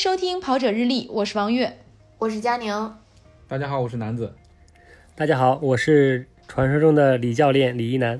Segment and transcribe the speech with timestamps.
[0.00, 1.76] 收听跑者日历，我是王悦，
[2.16, 2.94] 我是佳宁。
[3.46, 4.34] 大家好，我是南子。
[5.14, 8.18] 大家好，我是传说中的李教练李一楠。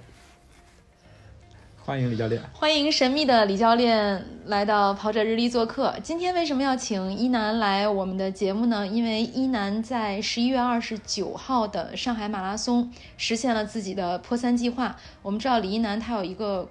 [1.82, 5.94] 欢迎李教练，欢迎神秘的李教练来到跑者日历做客。
[6.02, 8.86] 今天为什么要请一楠来我们的节目呢？
[8.86, 14.94] 因为一楠在十一月二十九号的上海马拉松实现了自己的破三计划。
[15.22, 16.68] 我们知道李一楠他有一个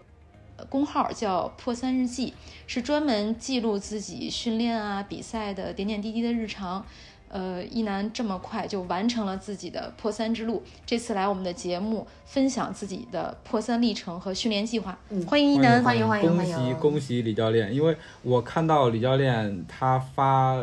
[0.69, 2.33] 公号叫破三日记，
[2.67, 6.85] 是专门记录自己训练啊、比赛的点点滴滴的日常。
[7.31, 14.97] 呃，一楠这么快就完成了自己的破三之路，这次来我们的节目分享自己的破三历程和训练计划。
[15.27, 16.55] 欢迎一楠，欢迎欢迎欢迎！
[16.55, 20.59] 恭喜恭喜李教练，因为我看到李教练他发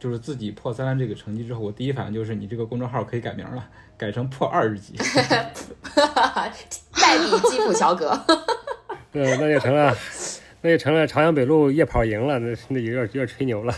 [0.00, 4.94] 就是自己破三这个成绩之后，我第一反应就是你这个公众号可以改名了，改成破二日记，
[5.94, 8.18] 代笔基普乔格。
[9.18, 9.98] 对，那就成了，
[10.60, 13.74] 那就成了朝阳北路夜跑赢了，那那有点有点吹牛了。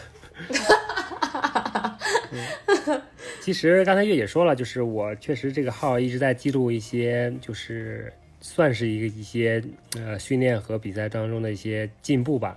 [3.41, 9.65] 其实刚才月姐说了，就是我确实这个号一直在记录一些，就是算是一个一些
[9.97, 12.55] 呃训练和比赛当中的一些进步吧。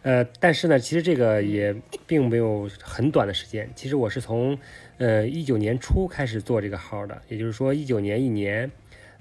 [0.00, 3.68] 呃，但是呢，其实这个也并没有很短的时间。
[3.76, 4.58] 其实我是从
[4.96, 8.70] 呃一九年初开始做这个号的，也就是说一九年一年，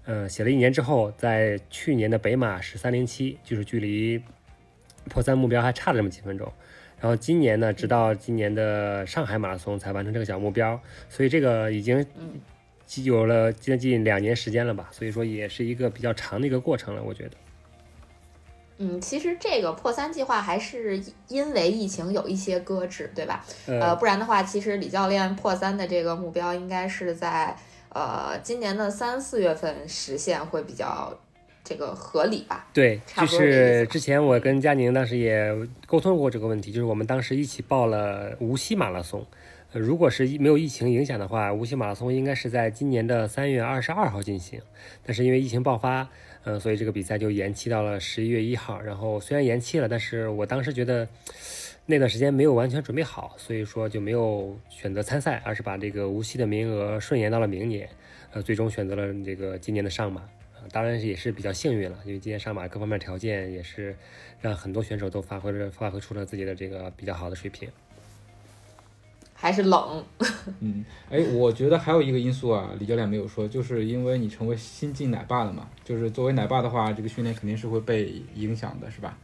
[0.06, 4.22] 呃写了一年之后，在去年的北马是三零七，就是距离
[5.09, 6.52] 破三目标还差了这么几分钟。
[7.00, 12.06] 然后今年呢，直到今年的上海马拉松才完成这个小目标，所以这个已经
[13.04, 17.31] 有了接近两年时间了吧，所以说也是一个比较长的一个过程了，我觉得。
[18.78, 23.46] 嗯，其实这个破三计划还是因为疫情有一些搁置，对吧？
[23.68, 27.56] 呃，不然的话，其实李教练破三的这个目标应该是在
[27.94, 31.18] 呃今年的三四月份实现会比较。
[31.66, 32.68] 这个合理吧？
[32.74, 35.50] 对，就是之前我跟佳宁当时也
[35.88, 39.26] 沟通过这个问题，就是我们当时一起报了无锡马拉松。
[39.72, 44.59] 呃，如果是没有疫情影响的话，无锡马拉松应该是在今年的三月二十二号进行。
[45.06, 46.09] 但是因为疫情爆发，
[46.44, 48.82] 嗯，所以这个比赛就延期到了十一月一号。
[48.82, 51.08] 然后虽然延期了，但是我当时觉得
[51.86, 57.90] 那段时间没有完全准备好，所以说就没有选择参赛，而是把这个无锡的名额顺延到了明年。
[58.32, 60.24] 呃，最终选择了这个今年的上马。
[60.72, 63.94] 当然也是比较幸运了，因为今年上马各方面条件也是
[64.40, 67.70] 让很多选手都发挥了发挥出了自己的这个比较好的水平。
[69.34, 70.06] 还是冷。
[70.62, 79.18] 嗯，哎，我觉得还有一个因素啊，李教练没有说，就是因为你成为新晋奶爸了嘛，就是作为奶爸的话，这个训练肯定是会被影响的，是吧？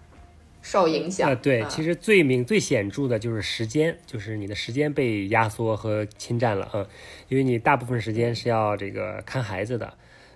[0.62, 1.30] 受影响。
[1.30, 6.88] 呃，对，其实最明最显著的就是时间，就是你的时间被压缩和侵占了啊，
[7.28, 9.94] 因为你大部分时间是要这个看孩子的。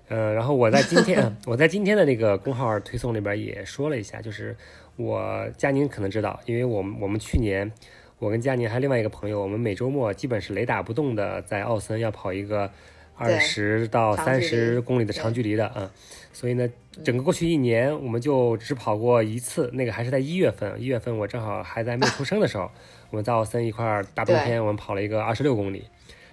[0.09, 4.55] 呃，然后我在今天， 我在今天的那个公号推送里边也说了一下，就是
[4.97, 7.71] 我佳宁可能知道，因为我们我们去年，
[8.19, 12.69] 我跟佳宁还有另外一个朋友，我们每周末基本是雷打不动的在奥森要跑一个
[13.15, 15.91] 二十到三十公里的长距离的啊，
[16.33, 16.67] 所以呢，
[17.03, 22.69] 整个过去一年我们就只跑过一次，那个还是在一月份，一月份我正好还在没有出生的时候，
[23.11, 25.85] 我们在奥森一块儿大冬天我们跑了一个二十六公里。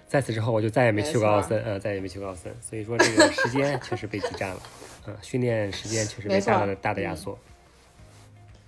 [0.07, 4.61] 在此之后，我就再也没去过奥森，呃，再也没去过奥森，所以说这个时间确实被挤占了，
[5.07, 7.39] 嗯，训练时间确实被大的大的压缩。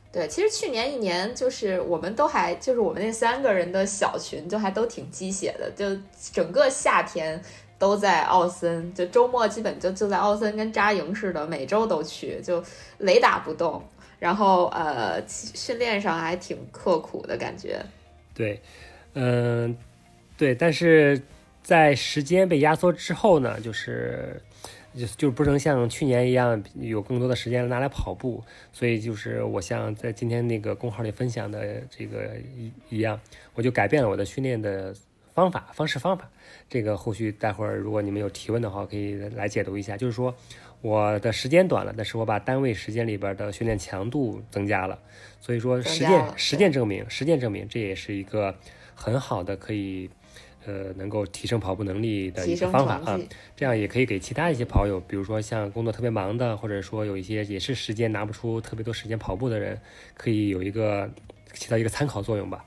[0.10, 6.02] 对，其实去年一年就是我们都还就是我们那三个人的小群就还都挺鸡血的，就
[6.32, 7.42] 整个夏天
[7.78, 12.64] 都在奥森，就周末基本就就在奥森跟扎营似的，每周都去，就
[13.00, 13.82] 雷打不动，
[14.20, 17.84] 然后呃训练上还挺刻苦的感觉。
[18.34, 18.62] 对，
[19.14, 19.78] 嗯，
[20.38, 21.22] 对，但是。
[21.64, 24.36] 在时间被压缩之后呢，就是
[24.94, 33.18] 就就不能像去年一样有更多的时间拿来跑步，所以就是我像在今天那个公号里分享的这个一一样，
[33.54, 34.94] 我就改变了我的训练的
[35.34, 36.30] 方法方式方法。
[36.70, 39.98] 这个后续待会儿如果你们有提问的话，可以来解读一下。
[39.98, 40.36] 就是说
[40.82, 45.00] 我的时间短了，但是我把单位时间里边的训练强度增加了。
[45.40, 48.56] 所以说实践实践证明实践证明这也是一个
[48.96, 50.10] 很好的可以。
[50.66, 53.20] 呃，能够提升跑步能力的一个方法啊，
[53.54, 59.78] 这样也可以给其他一些跑友，比如说像工作特别忙的，或者说有一些也是时间拿不出特别多时间跑步的人，
[60.16, 61.12] 可以有一个
[61.52, 62.64] 起到一个参考作用吧。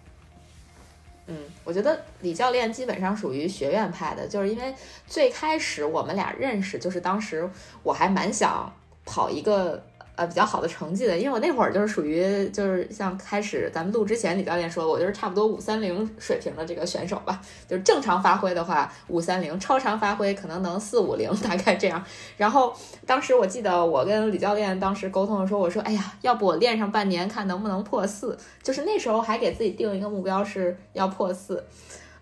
[1.28, 4.74] 嗯，我觉得李教练基本上属于学院派的，就是因为
[5.06, 7.48] 最开始我们俩认识，就是当时
[7.82, 8.72] 我还蛮想
[9.04, 9.84] 跑一个
[10.16, 22.04] 呃比较好的成绩的，因为我那会儿就是属于就是像开始咱们录之前李教练说，我就是差不多五三零水平的这个选手吧，就是正常发挥的话五三零，超常发挥可能能四五零，大概这样。
[22.36, 22.74] 然后
[23.06, 31.62] 当时我记得我跟李教练当时沟通的时候，我说，哎呀，要不我练上半年看能不能破四，就是那时候还给自己定一个目标是要破四。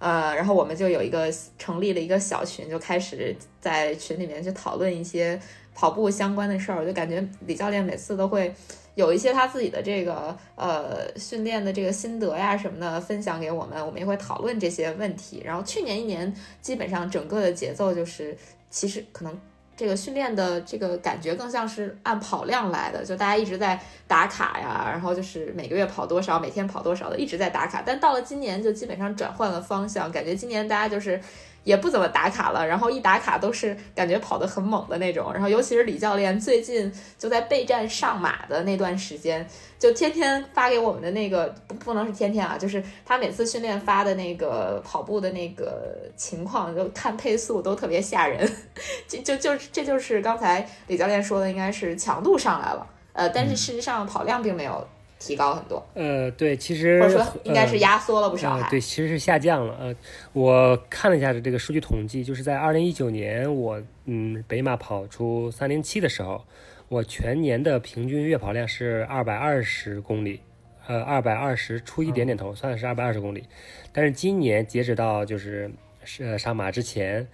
[0.00, 5.40] 呃，然后我们就有一个成立了一个小群，就开始在群里面去讨论一些
[5.74, 6.78] 跑步相关的事儿。
[6.78, 8.54] 我就感觉李教练每次都会
[8.94, 15.42] 有一些他自己的这个呃训练的这个心得呀什么的分享给我们，我们也会讨论这些问题。
[15.44, 16.32] 然后去年一年
[16.62, 18.36] 基本上整个的节奏就是，
[18.70, 19.40] 其实可能。
[19.76, 27.82] 这个训练的这个感觉更像是按跑量来的，就大家一直在打卡呀，然后就是每个月跑多少，每天跑多少的，一直在打卡。
[27.84, 31.20] 但到了今年，就基本上转换了方向，感觉今年大家就是。
[31.64, 39.46] 也不怎么打卡了，然后一打卡都是感觉跑得很猛的那种，然后尤其是李教练最近就在备战上马的那段时间，
[39.78, 48.48] 就天天发给我们的那个不不能是天天啊，就是他每次训练发的那个跑步的那个情况，就看配速都特别吓人，
[49.08, 54.86] 就就就这就是刚才李教练说的，应该是强度上来了，呃，但是事实上跑量并没有。
[55.18, 59.74] 提高很多，呃，对，其实或者说应该是压缩了不少，对，其实是下降了。
[59.80, 59.96] 呃，
[60.34, 66.44] 我看了一下这个数据统计，就是在二零一九年，我嗯北马跑出三零七的时候，
[66.88, 70.40] 我全年的平均月跑量是二百二十公里，
[70.86, 73.44] 呃，二百二十出一点点头，算是二百二十公里。
[73.92, 75.70] 但是今年截止到就是
[76.02, 77.26] 是上马之前，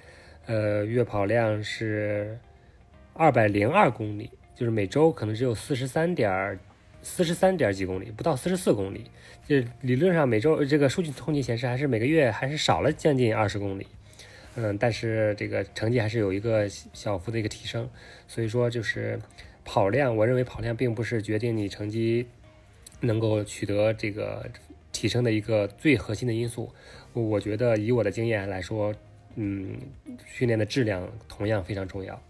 [0.46, 2.38] 呃，月跑量是
[3.14, 6.56] 二百零二公里，就是每周可能只有四十三点。
[7.02, 9.10] 四十三点几公里，不到四十四公里，
[9.46, 13.86] 就理论上每周这个数据统计显示，还是每个月还是少了将近二十公里，
[14.56, 17.88] 嗯，但是这个成绩还是有一个小幅的一个提升，
[18.28, 19.18] 所以说就是
[19.64, 22.26] 跑量，我认为跑量并不是决定你成绩
[23.00, 24.46] 能够取得这个
[24.92, 26.72] 提升的一个最核心的因素，
[27.12, 28.94] 我觉得以我的经验来说，
[29.36, 29.78] 嗯，
[30.26, 32.20] 训练的质量同样非常重要。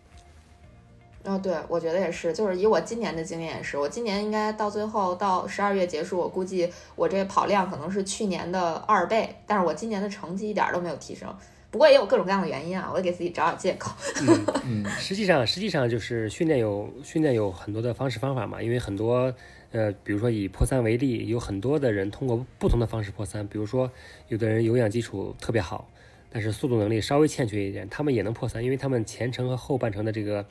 [1.22, 11.28] 啊，对，我觉得也是，就是以我今年的经验也是，我今年应该到最后到十二月结束，我估计我这跑量可能是去年的二倍，但是我今年的成绩一点都没有提升，
[11.70, 13.92] 不过也有各种各样的原因啊，我得给自己找找借口。
[14.64, 19.34] 嗯，实际上实际上就是训练有训练有很多的方式方法嘛，因为很多
[19.72, 23.92] 呃，比如说以破三为例，有很多的人通过不同的方式破三，比如说
[24.28, 25.86] 有的人有氧基础特别好，
[26.32, 30.46] 但是速度能力稍微欠缺一点，他们也能破三，因为他们前程和后半程的这个。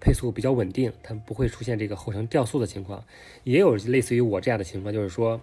[0.00, 3.04] 配速比较稳定，它不会出现这个后程掉速的情况。
[3.44, 5.40] 也有类似于我这样的情况，就是说，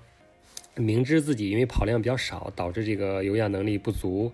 [0.76, 4.32] 明知自己因为跑量比较少，导致这个有氧能力不足，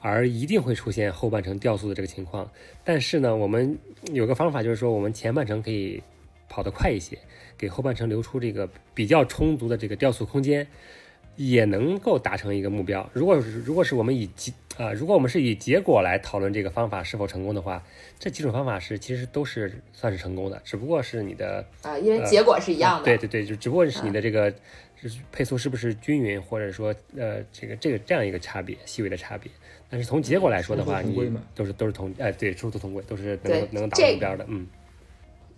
[0.00, 2.50] 而一定会出现后半程掉速的这个情况。
[2.82, 3.78] 但是呢，我们
[4.12, 6.02] 有个方法，就是说我们前半程可以
[6.48, 7.18] 跑得快一些，
[7.58, 10.66] 给后半程留出这个比较充足的这个掉速空间。
[11.40, 13.08] 也能够达成一个目标。
[13.14, 13.34] 如果
[13.64, 17.82] 如果是我们以结啊，如果我们是以结果来讨论这个方法是否成功的话，
[18.18, 23.04] 这几种方法是其实都是算是成功的，只不过是你的啊，因为结果是一样的。
[23.06, 24.52] 对对对，就只不过是你的这个
[25.32, 29.50] 配速是不是均匀，或者说呃这个这个这样一个差别，细微的差别。
[29.88, 34.66] 但是从结果来说的话，你都是都是同哎对，殊途同归，都是能能达到目标的，嗯。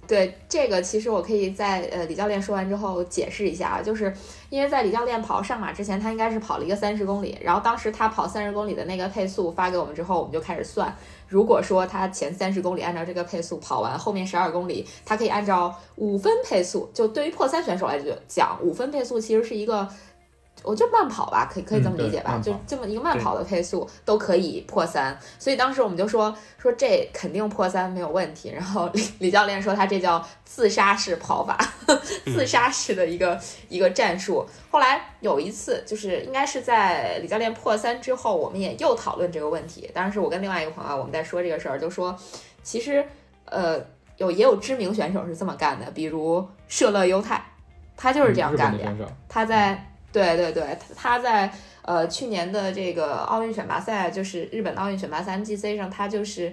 [0.07, 4.13] 对这个，其实我可以在呃李教练说完之后解释一下啊，就是
[4.51, 10.95] 因为在李教练跑上马之前，他应该是跑了一个三十公里，然后当时他跑三十公里的那个配速发给我们之后，我们就开始算，
[11.29, 19.89] 如果说他前三十公里按照这个配速跑完，后面十二公里他可以按照五分配速，就对于破三选手来讲，五分配速其实是一个。
[20.63, 22.41] 我就慢跑吧，可以可以这么理解吧？
[22.43, 28.51] 就这么一个慢跑的配速都可以破三，所以当时我们就说说这肯定破三没有问题。
[28.51, 31.59] 然后李李教练说他这叫自杀式跑法，
[32.27, 33.39] 自杀式的一个
[33.69, 34.47] 一个战术。
[34.71, 39.91] 后来有一次就是应该是在李教练破三之后，我们也又讨论这个问题。
[39.93, 42.17] 当时我跟另外一个朋友我们在说这个事儿，就说
[42.63, 43.05] 其实
[43.47, 43.81] 呃
[44.19, 47.45] 有也有知名选手是这么干的，比如舍勒优太，
[47.97, 48.95] 他就是这样干的呀。
[49.29, 51.51] 他在对对对，他在
[51.83, 56.53] 呃去年的这个奥运选拔赛，就是日本奥运选拔赛 MGC 上，他就是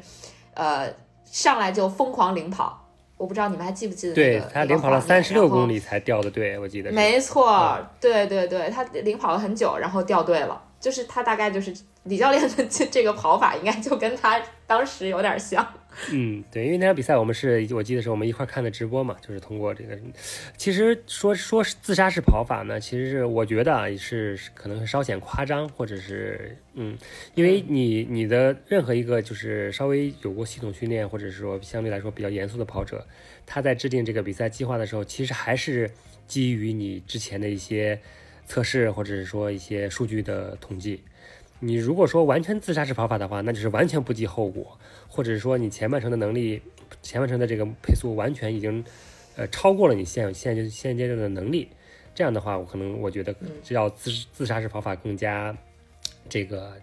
[0.53, 0.89] 呃
[1.25, 2.85] 上来就疯狂领跑。
[3.17, 4.15] 我不知道你们还记不记得？
[4.15, 6.89] 对他领跑了三十六公里才掉的队，我记得。
[6.89, 10.63] 没错，对对对，他领跑了很久，然后掉队了。
[10.79, 15.67] 就是他大概就是李教练的这这个跑法应该就跟他当时有点像。
[16.11, 19.97] 嗯，对，因为那场比赛我们是我记得是我们一块看的直播嘛，就是通过这个。
[20.57, 26.97] 其实说说自杀式跑法呢，其实是我觉得啊是可能稍显夸张，或者是嗯，
[27.35, 33.05] 因为你你的任何一个就是稍微有过系统训练，或者是说相对来说比较严肃的跑者，
[33.45, 35.91] 他在制定这个比赛计划的时候，其实还是
[36.27, 37.99] 基于你之前的一些
[38.45, 41.01] 测试，或者是说一些数据的统计。
[41.61, 44.79] 你如果说完全自杀式跑法的话，那就是完全不计后果，
[45.19, 46.61] 或者是说你前半程的能力，
[47.01, 48.81] 前半程的这个配速完全已经，
[49.35, 51.67] 呃，超过了你现现现现阶段的能力。
[52.15, 55.53] 这样的话，我可能我觉得这要自自杀式跑法更加
[56.29, 56.77] 这个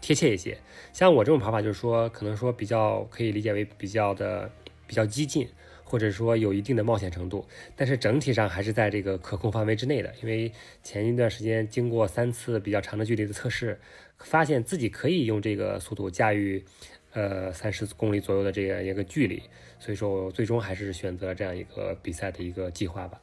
[0.00, 0.56] 贴切一些。
[0.94, 4.50] 像我这种跑法，就是说可能说比较可以理解为比较的
[4.86, 5.46] 比较激进。
[5.84, 10.14] 或者说有一定的冒险程度，但是整体上还是在这个可控范围之内的。
[10.22, 10.52] 因为
[10.84, 13.80] 前一段时间经过三次比较长的距离的测试，
[14.16, 16.64] 发现自己可以用这个速度驾驭，
[17.12, 19.42] 呃三十公里左右的这样一个距离，
[19.78, 23.20] 所以说我最终还是选择这样一个比赛的一个计划吧。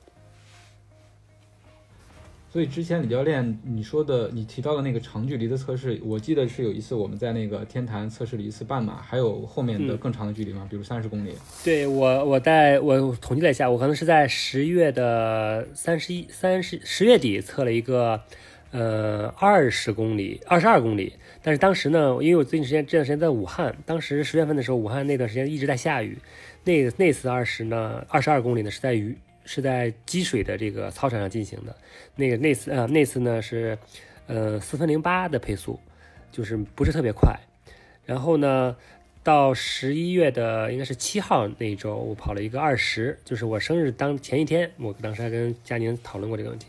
[2.49, 10.65] 所以之前李教练你说的，你提到的那个长距离的测试，我记得是有一次我们在那个天坛测试了一次半马，还有后面的更长的距离吗？
[10.69, 11.35] 比如三十公里？
[11.63, 18.23] 对我，我在我统计了一下，我可能是在十月的三十一、三十十月底测了一个，
[18.71, 21.13] 呃，二十公里、二十二公里。
[21.41, 26.17] 但是当时呢，因为我最近时间这段时间在武汉，当时十月份的时候，武汉那段时间一直在下雨。
[26.63, 29.17] 那那次二十呢，二十二公里呢是在雨。
[29.49, 31.73] 是在积水的这个操场上进行的，
[32.17, 33.77] 那个那次呃那次呢是，
[34.25, 35.79] 呃四分零八的配速，
[36.33, 37.33] 就是不是特别快。
[38.05, 38.75] 然后呢，
[39.23, 46.65] 到十一月的应该是七号那一周，我跑了一个二十，就是我生日当前一天，我当时还跟佳宁讨论过这个问题。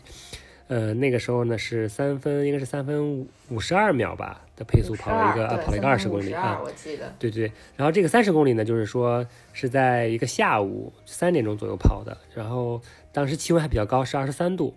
[0.69, 7.11] 呃，那个时候呢是三分，应该是三分五十二秒吧的配速跑了一个啊，跑了一个二十公里啊，我记得。
[7.17, 12.79] 对对，然后这个三十公里呢，就是说是在一个下午三点钟左右跑的，然后
[13.11, 14.75] 当时气温还比较高，是二十三度。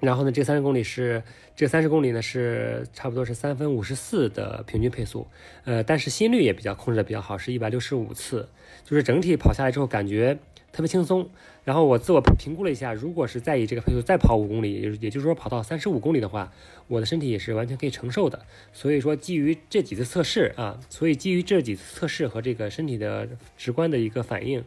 [0.00, 1.22] 然后呢，这三十公里是
[1.54, 5.26] 这三十公里呢是差不多是三分五十四的平均配速，
[5.64, 8.48] 呃，但是心率也比较控制的比较好，是一百六十五次，
[8.84, 10.36] 就是整体跑下来之后感觉
[10.74, 11.30] 特别轻松。
[11.62, 16.52] 然后我自我评估了一下，如果是再以这个配速再跑五公里，也也就是说跑到三十五公里的话，
[16.88, 18.44] 我的身体也是完全可以承受的。
[18.74, 23.26] 所以说，基于这几次测试啊，所以基于这几次测试和这个身体的
[23.56, 24.62] 直观的一个反应，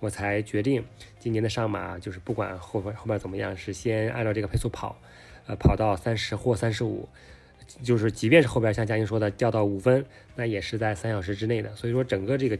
[0.00, 0.84] 我才决定
[1.20, 4.96] 今年的上马就是不管后边后边怎么样，是先按照这个配速跑，
[5.46, 7.08] 呃，跑到三十或三十五，
[7.84, 11.76] 就是即便是后边像嘉欣说的掉到五分，那也是在三小时之内的。
[11.76, 12.58] 所以说，整个这个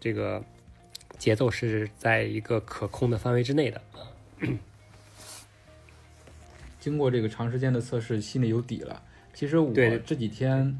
[0.00, 0.42] 这个。
[1.18, 4.06] 节奏是在一个可控的范围之内的啊。
[6.80, 9.02] 经过这个长时间的测试，心里有底了。
[9.34, 9.74] 其实我
[10.06, 10.78] 这几天，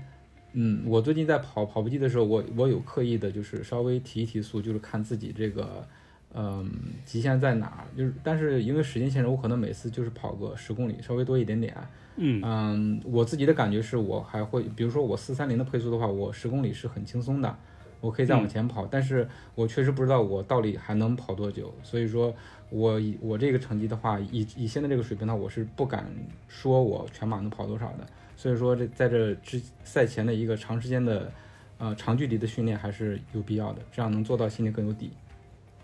[0.52, 5.86] 嗯，我最近在跑跑步机的时候，我我有刻意的，就是稍微提一提速，就是看自己这个，
[6.32, 6.70] 嗯，
[7.04, 7.84] 极限在哪儿。
[7.96, 11.76] 就是，但是因为时间限制，我可能每次就是跑个十公里，稍微多一点点。
[12.16, 17.58] 嗯嗯，我自己的感觉是我还会，比如说我四三零的配速的话，我十公里是很轻松的。
[18.00, 19.26] 我可以再往前跑，但是
[19.56, 21.74] 我确实不知道我到底还能跑多久。
[21.82, 22.32] 所以说，
[22.70, 26.06] 我以我这个成绩的话，以以现在这个水平呢，我是不敢
[26.46, 28.06] 说我全马能跑多少的。
[28.36, 31.32] 所以说，这在这之赛前的一个长时间的，
[31.78, 35.10] 呃，长距离的训练还是有必要的，这样能做到心里更有底。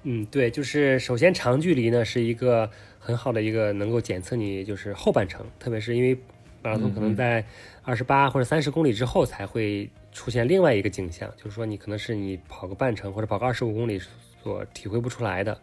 [0.04, 6.16] 嗯，对，就是首先长距离呢是一个很好的一个能够检测你就是后半程，特别是因为
[6.62, 7.44] 马拉松可能在
[7.82, 9.90] 二十八或者三十公里之后才会。
[10.14, 14.00] 出现另外一个景象，就是说你可能是你跑个半程或者跑个二十五公里
[14.42, 15.60] 所体会不出来的，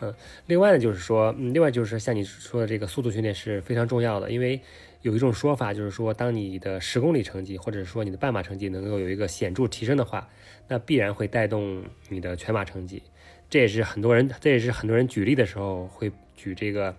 [0.00, 0.12] 嗯，
[0.46, 4.60] 另外呢就是说，嗯，另外就是像你说的这个速度训练是非常重要的，因为
[5.02, 10.28] 有一种说法就是说，当你的十公里成绩或者说你的半马成绩能够有一个显著提升的话，
[10.68, 13.02] 那必然会带动你的全马成绩，
[13.48, 16.94] 这也是很多人这也是很多人举例的时候会举这个。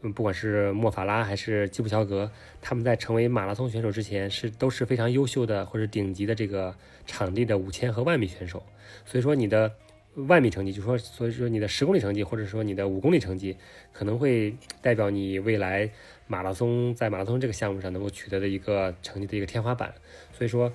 [0.00, 2.30] 嗯，不管是莫法拉还是基普乔格，
[2.62, 6.72] 他们在成为马拉松选手之前是都是非常优秀的或者顶级的这个
[7.04, 8.62] 场地的五千和万米选手。
[9.04, 9.74] 所以说你的
[10.14, 13.56] 万米成绩，就说所以说你的十公里成绩或者说你的五公里成绩，
[13.92, 15.90] 可能会代表你未来
[16.28, 19.92] 马拉松在马拉松这个项目上能够取得的一个成绩的一个天花板。
[20.32, 20.72] 所以说，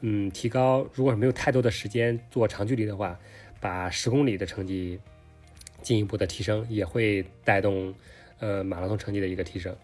[0.00, 3.16] 嗯，提高如果是没有太多的时间做长距离的话，
[3.60, 4.98] 把十公里的成绩
[5.80, 7.94] 进一步的提升，也会带动。
[8.44, 9.74] 呃，马拉松成绩的一个提升。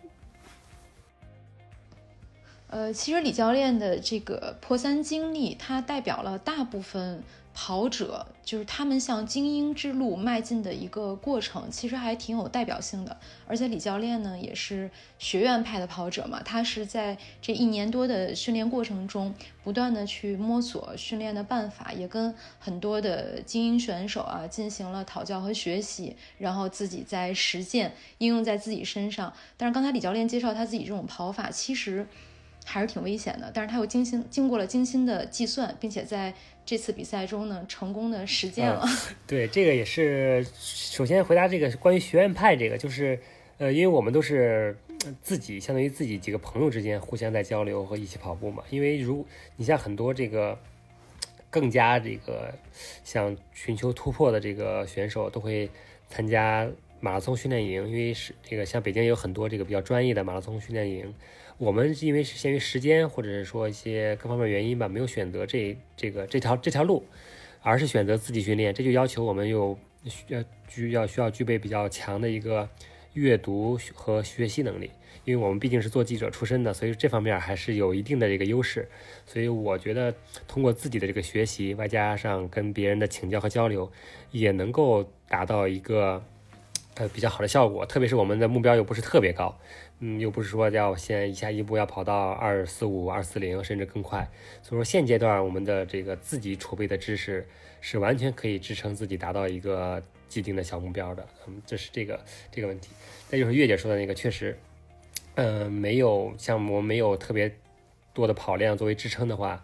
[2.68, 13.16] 呃，其实李教练的这个破三经历，它代表了大部分跑者，就是他们向精英之路迈进的一个过程，其实还挺有代表性的。
[13.46, 29.32] 而且李教练呢，也是学院派的跑者嘛，他是在这一年多的训练过程中，不断的去摸索训练的办法，也跟很多的精英选手啊进行了讨教和学习，然后自己在实践应用在自己身上。
[29.56, 32.06] 但是刚才李教练介绍他自己这种跑法，其实。
[32.62, 36.32] 还是挺危险的，但是他又精心经过了精心的计算，并且在
[36.70, 38.86] 这次比赛中呢，成功的实践了。
[39.26, 43.18] 对，这个也是首先回答这个关于学院派这个，就是
[43.58, 44.78] 呃，因为我们都是
[45.20, 48.62] 自己相当于自己几个朋友之间互相在交流和一起跑步嘛。
[48.70, 50.56] 因为如你像很多这个
[51.50, 52.54] 更加这个
[53.02, 55.68] 想寻求突破的这个选手，都会
[56.08, 61.12] 参加马拉松训练营，因为是这个像北京有很多这个比较专业的马拉松训练营。
[61.60, 67.04] 我们因为是限于时间，或者是说一些各方面原因吧，没有选择这这个这条这条路，
[67.60, 68.72] 而是选择自己训练。
[68.72, 72.66] 这就要求我们有需要具要需要具备比较强的一个
[73.12, 74.90] 阅读和学习能力。
[75.26, 78.88] 因为我们毕竟是做记者出身的，所以这方面还是有一定的这个优势。
[79.26, 80.14] 所以我觉得
[80.48, 83.92] 通过自己的这个学习，外加上跟别人的请教和交流，
[84.30, 86.24] 也能够达到一个
[86.94, 87.84] 呃比较好的效果。
[87.84, 89.54] 特别是我们的目标又不是特别高。
[90.02, 94.26] 嗯，又不是说要先一下一步要跑到二四五、二四零，甚至更快。
[94.62, 97.46] 所以说现阶段我们的这个自己储备的知识
[97.82, 101.28] 是完全可以支撑自己达到一个既定的小目标的。
[101.46, 102.18] 嗯，这是这个
[102.50, 102.88] 这个问题。
[103.28, 104.58] 再就是月姐说的那个，确实，
[105.34, 107.54] 嗯，没有像我们没有特别
[108.14, 109.62] 多的跑量作为支撑的话，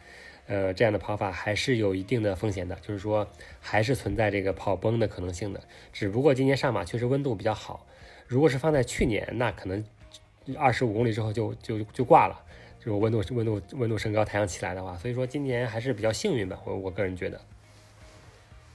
[0.49, 3.27] 呃，这样的跑法还是有一定的风险的，就是说
[3.59, 5.63] 还是存在这个跑崩的可能性的。
[5.95, 7.87] 只不过今年上马确实温度比较好，
[8.27, 9.83] 如果是放在去年，那可能。
[10.57, 12.39] 二十五公里之后就就就挂了，
[12.79, 17.41] 就是温度温度温度升高，太阳起来的话，所以说今年还是比较幸运的，我我个人觉得。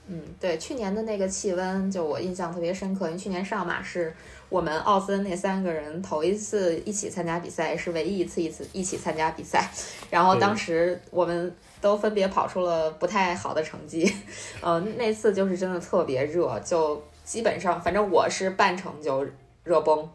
[0.08, 4.12] 嗯，对，去年的那个气温就我印象特别深刻，因为去年上马是
[4.48, 9.70] 我们奥森那三个人头一次一起参加比赛，是唯一一次一次一起参加比赛，
[10.10, 14.12] 然后当时我们都分别跑出了不太好的成绩，
[14.60, 19.24] 嗯，那次就是真的特别热，就基本上反正我是半程就
[19.62, 20.06] 热崩。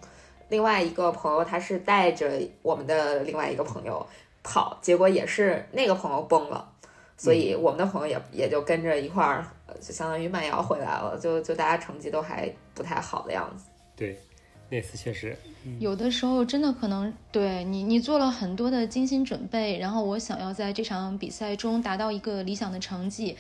[0.50, 4.06] 另外一个朋友，他是带着我们的另外一个朋友
[4.44, 6.68] 跑，结果也是那个朋友崩了，
[7.18, 9.46] 所以我们的朋友也也就跟着一块儿，
[9.82, 13.66] 就相当于慢摇回来了，就就大家成绩都还不太好的样子。
[13.96, 14.18] 对，
[14.70, 15.36] 那次确实，
[15.80, 23.36] 有的时候真的可能对你，你做了很多的精心准备，然后我想要在这场比赛中达到一个理想的成绩。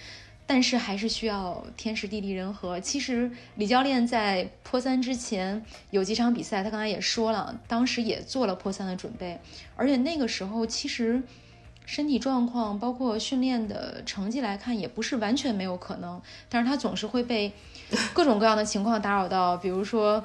[0.49, 2.79] 但是还是需要天时地利人和。
[2.79, 5.61] 其实李教练在破三之前
[5.91, 9.37] 有几场比赛，他刚才也说了，当时也做了破三的准备，
[9.75, 11.21] 而且那个时候其实
[11.85, 16.21] 身体状况包括训练的成绩来看，也不是完全没有可能。
[16.47, 17.51] 但是他总是会被
[18.13, 20.23] 各种各样的情况打扰到，比如说，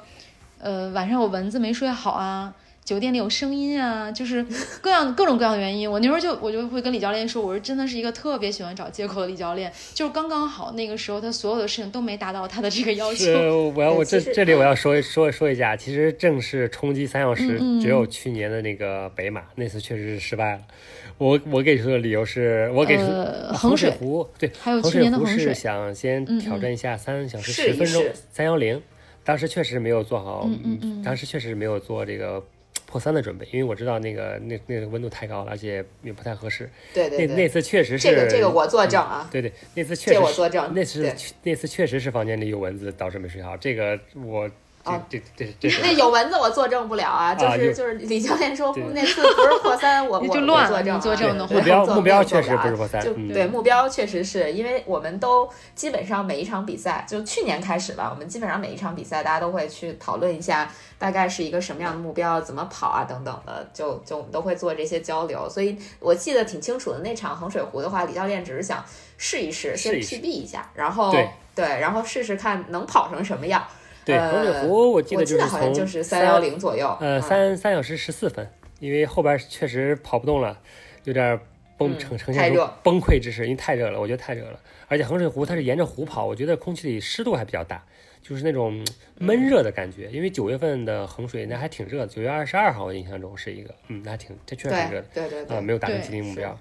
[0.59, 2.55] 呃，晚上有蚊子没睡好啊。
[2.83, 4.45] 酒店里有声音啊， 就是
[4.81, 5.89] 各样各种各样的原因。
[5.89, 13.69] 我那时候就我就会跟李教练说，我说真的是一个特别喜欢找借口的李教练，就是刚刚好那个时候他所有的事情都没达到他的这个要求。
[13.75, 20.61] 我要我这这里我要说说说一下，其实正式冲击三小时只有去年的那个北马那次确实是失败了。
[21.17, 23.03] 我我给出的理由是我给出
[23.53, 28.81] 衡水湖对，还有去年的衡水湖是想先挑战一下三小时十分钟三幺零，
[29.23, 32.43] 当时确实没有做好，嗯当时确实没有做这个。
[32.93, 36.69] 破三的准备，因为我知道那个那那个温度太高了，而且也不太合适。
[36.93, 39.27] 对对，那那次确实是这个这个我作证啊。
[39.31, 40.71] 对对，那次确实我作证。
[40.75, 43.57] 那次那次确实是房间里有蚊子，导致没睡好。
[43.57, 44.47] 这个我。
[44.83, 50.35] 啊，这这这那有蚊子我作证不了啊，就是就是李教练说那次不是破三，我 我作
[50.83, 60.69] 证，作证的目标目标确实不是破三，就对目标确实是因为我们都基本上每一场比赛，就去年开始吧，我们基本上每一场比赛大家都会去讨论一下，
[60.99, 66.99] 大概是一个什么样的目标，怎么跑啊等等的，就就我们都会做这些交流，所以我记得挺清楚的。
[66.99, 68.83] 那场衡水湖的话，李教练只是想
[69.17, 71.09] 试一试，先 PB 一下，然后
[71.55, 73.65] 对，然后试试看能跑成什么样。
[74.05, 78.47] 对，衡水湖我记得就是从三幺零左右，呃，三三小时十四分，
[78.79, 80.59] 因为后边确实跑不动了，
[81.03, 81.39] 有点
[81.77, 84.59] 崩呈呈现出崩溃之势，因为太热了，我觉得太热了。
[84.87, 87.83] 而且衡水湖它是沿着湖跑，我觉得空气里湿度还比较大，
[88.21, 88.85] 就是那种
[89.17, 90.09] 闷热的感觉。
[90.11, 96.55] 因为九月份的衡水那还挺热的，九月二十二号我印象中是一个，嗯，那还挺，这确实挺热的，对对对，没有达成既定目标。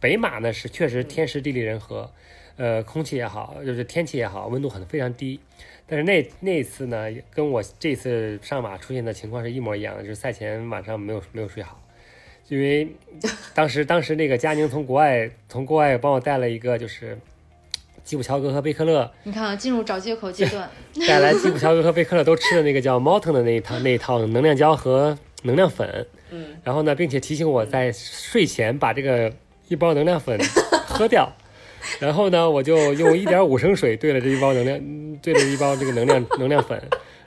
[0.00, 2.10] 北马呢是确实天时地利人和，
[2.56, 5.38] 呃，空气也好，就是天气也好，温度很非常低。
[5.88, 11.80] 但是那那次呢，跟我这次上马出现的情况是一模一样的，就是赛前晚上没有没有睡好，
[12.48, 12.88] 因为
[13.54, 17.16] 当时当时那个佳宁从国外从国外帮我带了一个就是
[18.02, 19.10] 基普乔格和贝克勒。
[19.24, 20.68] 你看，啊，进入找借口阶段，
[21.06, 29.32] 带来基普乔格和贝克勒都吃的那个叫 Molten 的那一套那一套能量胶和能量粉，嗯，然后呢，并且提醒我在睡前把这个
[29.68, 30.36] 一包能量粉
[30.86, 31.32] 喝掉，
[31.98, 36.80] 然后呢，我就用一点五升水兑了这一包能量，嗯兑了一包这个能量能量粉，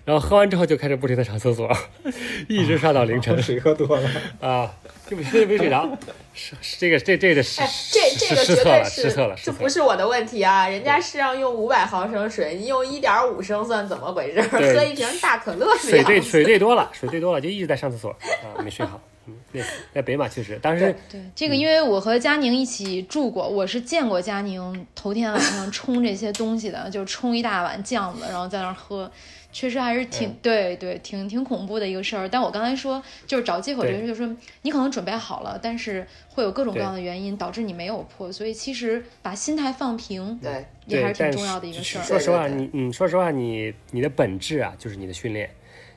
[0.06, 1.69] 然后喝完之后就开始不停的上厕所，
[2.48, 4.72] 一直上到凌晨水喝多了，啊，
[5.10, 5.89] 就没没睡着，
[6.34, 9.60] 是是这个这这个失哎，这这个失绝对策了失策了失这策了。
[9.60, 10.67] 不是我的问题啊！
[10.69, 14.41] 人家是让用五百毫升水，你用一点五升算怎么回事？
[14.41, 19.02] 喝一瓶大可乐的水兑水兑多了，水兑多了就一直在上厕所啊，没睡好。
[19.29, 19.63] 嗯，对，
[19.93, 29.11] 在北马确实，当时对这个，因为我和佳宁一起住过，我是见过佳宁头天晚上冲这些东西的，就冲一大碗酱子，然后在那儿喝，
[29.51, 32.27] 确实还是挺、对对，挺挺恐怖的一个事儿。
[32.27, 42.03] 但我刚才说，就是找借口这个事，就是说你可能准备好了，但是会有各种各样的原因导致你没有破，所以其实把心态放平对，也还是挺重要的一个事儿。
[42.03, 45.49] 说实话，你嗯，说实话，你你的本质啊，就是你的训练。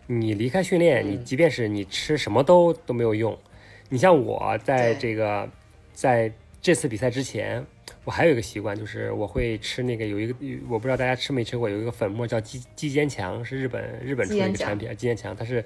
[0.06, 3.38] 你离开训练，你即便是你吃什么都都没有用。
[3.88, 5.48] 你像我在这个
[5.92, 7.64] 在这次比赛之前，
[8.04, 10.34] 我还有一个习惯，就是我会吃那个有一个
[10.68, 15.64] 我不知道大家吃没吃过，有一个粉末叫肌肌坚强，是日本日本出的一个产品，肌坚强，它是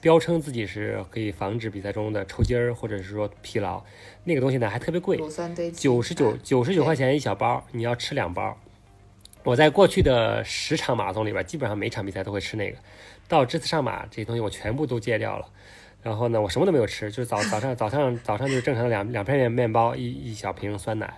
[0.00, 3.82] 标称自己是可以防止比赛中的抽筋儿或者是说疲劳。
[4.24, 5.16] 那个东西呢还特别贵，
[5.72, 8.58] 九十九哎九十九块钱一小包，你要吃两包。
[9.42, 12.76] 我在过去的十场马拉松里边，基本上每场比赛都会吃那个。
[13.28, 15.46] 到这次上马，这些东西我全部都戒掉了。
[16.02, 21.12] 然后呢，我什么都没有吃，就是早早上早上早上就是正常的两两片面面包，一一小瓶酸奶，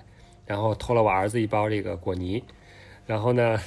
[0.47, 2.43] 然后偷了我儿子一包这个果泥，
[3.07, 3.61] 然后呢，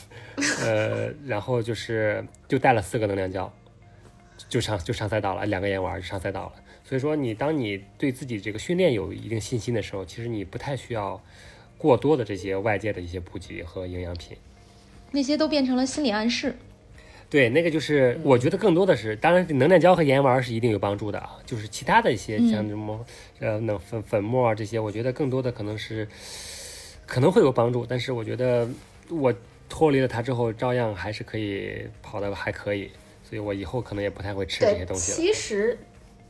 [0.63, 3.53] 呃，然后就是就带了四个能量胶，
[4.49, 6.53] 就上就上赛道了，两个盐丸就上赛道了。
[6.83, 11.21] 所以说，你当你对自己这个训练有一定信心的时候，其实你不太需要
[11.77, 14.35] 过多的这些外界的一些补给和营养品。
[15.11, 16.55] 那些都变成了心理暗示。
[17.31, 23.05] 对，那个就是我觉得更多的是，当然能量胶和盐丸是一定有帮助的啊，就是其他的一些像什么、
[23.39, 26.05] 呃那粉粉末啊这些，我觉得更多的可能是
[27.07, 28.67] 可能会有帮助，但是我觉得
[29.09, 29.33] 我
[29.69, 32.91] 脱离了它之后，照样还是可以跑的还可以，
[33.23, 35.17] 所以我以后可能也不太会吃这些，东西了。
[35.17, 35.77] 其实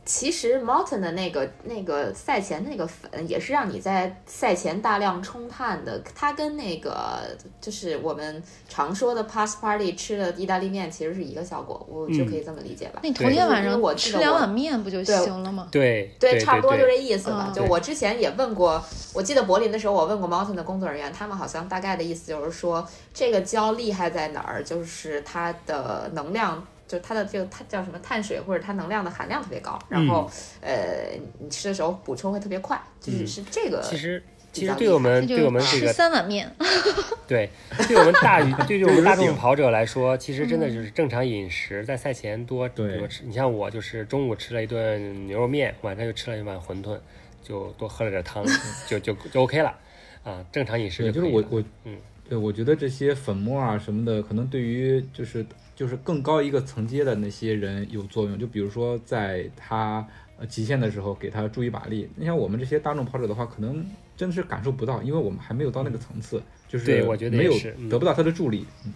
[0.04, 7.20] 其实，Molton 的那个那个赛前那个粉也是让你在赛前大量冲碳的，它跟那个
[7.60, 13.00] 就是我们常说的 Pass Party 吃的意大利面其实是一个效果，我就可以这么理解吧。
[13.02, 15.68] 那你头天晚上我吃两碗面不就行了吗？
[15.70, 17.46] 对对，对差不多就这意思吧。
[17.48, 18.82] 嗯就我之前也问过，
[19.14, 22.84] 我记得柏林的时候，我问过 Mountain 的工作人员，他们好像大概的意思就是说，
[23.14, 24.62] 这个胶厉害在哪儿？
[24.64, 33.80] 就是它的能量，就它的这个碳叫什么碳水或者它能量的含量特别高，然后、呃，你吃的时候补充会特别快，就是是这个。
[33.80, 36.54] 其实其实对我们对我们这吃个三碗面，
[37.26, 37.48] 对，
[37.88, 43.22] 对我们大 对于我们大众跑者来说，其实真的就是正常饮食，在赛前多多吃。
[43.24, 46.98] 你像我，就是中午吃了一顿牛肉面，晚上又吃了一碗馄饨，
[47.42, 48.44] 就多喝了点汤，
[48.86, 49.74] 就就就 OK 了。
[50.22, 51.96] 啊，正常饮食就是我我嗯，
[52.28, 55.44] 对，我觉得这些粉末啊什么的，可能对于就是
[55.82, 58.38] 就是更高一个层阶的那些人有作用。
[58.38, 60.06] 就比如说在他
[60.38, 62.08] 呃极限的时候给他助一把力。
[62.14, 63.84] 你像我们这些大众跑者的话，可能
[64.16, 67.52] 真的是感受不到，因为我们还没有到那个层次，就是对我觉得没有
[67.90, 68.64] 得不到他的助力。
[68.84, 68.92] 嗯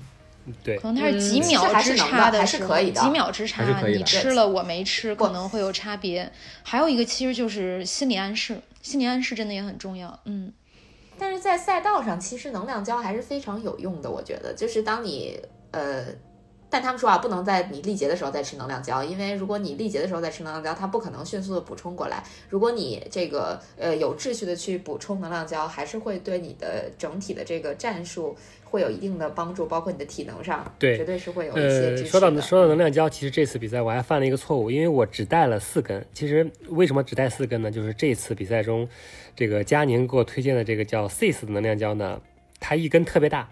[0.62, 6.30] 对可能它是几嗯秒还是之差的还是可以的几秒之差，还是可以的你吃了我没吃，可能会有差别。
[6.62, 10.16] 还有一个其实就是心理暗示，心理暗示真的也很重要。
[10.24, 10.52] 嗯，
[11.18, 14.08] 但是在赛道上，其实能量胶还是非常有用的。
[14.08, 15.36] 我觉得，就是当你
[15.72, 16.04] 呃，
[16.68, 22.22] 但他们说啊，不能在你力竭的时候再吃能量胶，因为如果你力竭的时候再吃能量胶，它不可能迅速的补充过来。
[22.48, 32.04] 如果你这个呃有秩序的去补充能量胶，还是会对你的整体的这个战术会有一定的帮助，包括你的体能上，对绝对是会有一些。
[32.04, 36.04] 说到说到能量胶，其实这次比赛我还犯了一个错误，因为我只带了四根。
[36.12, 37.70] 其实为什么只带四根呢？
[37.70, 38.88] 就是这次比赛中，
[39.36, 42.20] 这个佳宁给我推荐的这个叫 Sis 的能量胶呢，
[42.58, 43.48] 它一根特别大，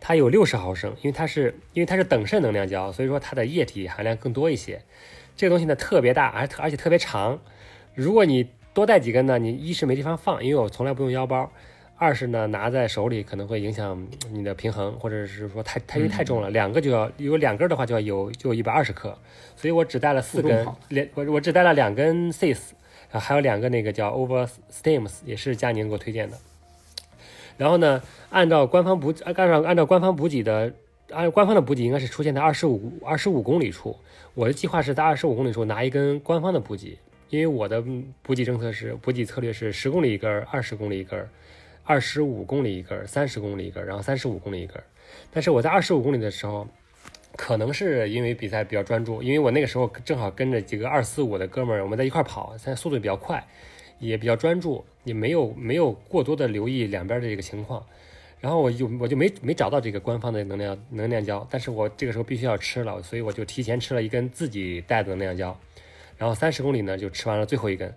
[0.00, 4.82] 它有六十毫升，因为它是因为它是等渗能量胶，所以说它的液体含量更多一些。
[5.36, 7.38] 这个东西呢特别大，而而且特别长。
[7.94, 11.50] 如果你多带几根呢，你一是没地方放，因为我从来不用腰包。
[11.98, 19.18] 二是呢，拿在手里可能会影响你的平衡，或者是说太太因为太重了，两个就要有两根的话就要有就一百二十克，
[19.56, 22.58] 所以我只带了四根两我我只带了两根 CIS，
[23.10, 26.36] 啊还有两个那个叫 Over Steams，也是佳宁给我推荐的。
[27.56, 30.72] 然后呢，按照官方补按照按照官方补给的，
[31.10, 33.96] 按官方的补给应该是出现在二十五二十五公里处。
[34.34, 36.98] 我的计划是在二十五公里处拿一根官方的补给，
[37.30, 37.82] 因为我的
[38.22, 41.26] 补给政策是补给策略是十公里一根，二十公里一根。
[41.88, 44.82] 二十五公里一根，三十公里一根，然后三十五公里一根。
[45.30, 46.66] 但是我在二十五公里的时候，
[47.36, 53.46] 可能是因为比赛比较专注，因为我那个时候正好跟着几个二四五的哥们儿，我们在一块儿跑，现在速度比较快，
[54.00, 57.82] 也比较专注，也没有没有过多的留意两边的这个情况。
[58.38, 65.58] 然后我就我就没没找到这个官方的能量能量胶，但是我这个时候必须要吃了，所以我就提前吃了一根自己带的能量胶，
[66.18, 67.92] 然后三十公里呢就吃完了最后一根，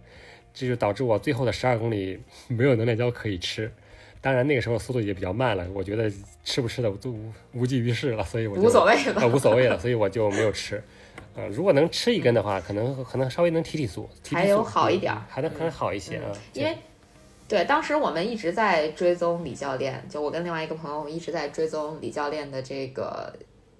[0.53, 2.17] 这就导致我最后的十二公里
[2.47, 3.69] 没有能量胶可以吃。
[4.21, 6.11] 当然那个时候速度也比较慢了，我觉得
[6.43, 10.81] 吃不吃的都无无济于事了，所以我就无所谓了啊，无所谓了，所以我就没有吃。
[11.35, 11.73] 呃，如果
[17.49, 23.33] 对，当时我们一直在追踪李教练，就我跟另外一个朋友，一直在追踪李教练的这个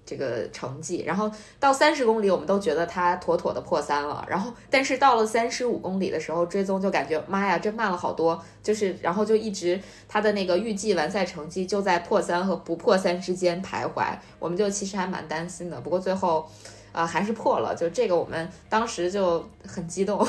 [0.04, 1.04] 这个成绩。
[1.06, 4.26] 然后到三十公里，我们都觉得他妥妥的破三了。
[4.28, 8.44] 然后，但是到了三十五公里的时候，追踪就感觉妈呀，真慢了好多。
[8.64, 14.18] 就是，然后就一直他的那个预计完赛成绩就在破三和不破三之间徘徊。
[14.40, 16.50] 我们就其实还蛮担心的，不过最后。
[16.92, 20.20] 啊、还是破了，就这个我们当时就很激动，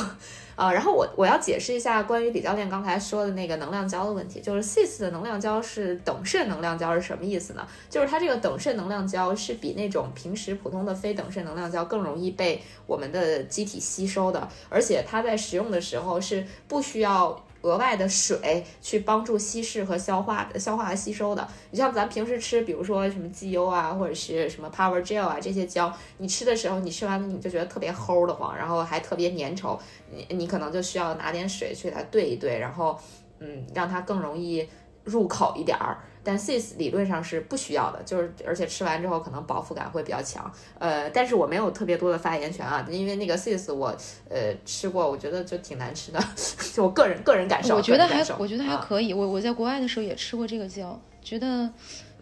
[0.55, 7.67] 啊，然后我我要解释一下关于李教练刚才说的那个能量胶的问题，就是 CIS 的能量胶是等渗能量胶是什么意思呢？
[7.89, 17.43] 就是它这个等渗能量胶是比那种平时普通的非等渗能量胶更容易被我们的机体吸收的，而且它在使用的时候是不需要。
[17.63, 21.47] 额外的水去帮助稀释和消化的消化和吸收的。
[21.71, 29.79] 你像咱平时吃，比如说什么 G U 啊，或者是什么 Power Gel 啊这些胶，你吃的时候，你吃完了你就觉得特别齁的慌，然后还特别粘稠，
[30.11, 32.99] 你你可能就需要拿点水去给它兑一兑，然后
[33.39, 34.69] 嗯，让它更容易
[35.05, 35.99] 入口一点儿。
[36.23, 40.51] 但 CIS 理论上是不需要的，就是而且吃完之后可能饱腹感会比较强。
[40.79, 43.95] 呃，但是我没有特别多的发言权啊，因为那个 CIS 我
[44.29, 46.23] 呃吃过，我觉得就挺难吃的，
[46.75, 47.77] 就我个人个人感受。
[47.77, 49.13] 我觉得还我觉得还啊可以。
[49.15, 51.73] 我我在国外的时候也吃过这个胶，觉得嗯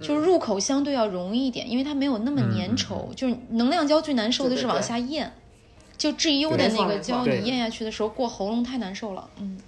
[0.00, 3.12] 就是入口相对要容易一点，因为它没有那么粘稠。
[3.14, 5.32] 就是能量胶最难受的是往对对对下咽，
[5.96, 9.28] 就 GU 的那个胶，你咽下去的时候过喉咙太难受了。
[9.40, 9.58] 嗯，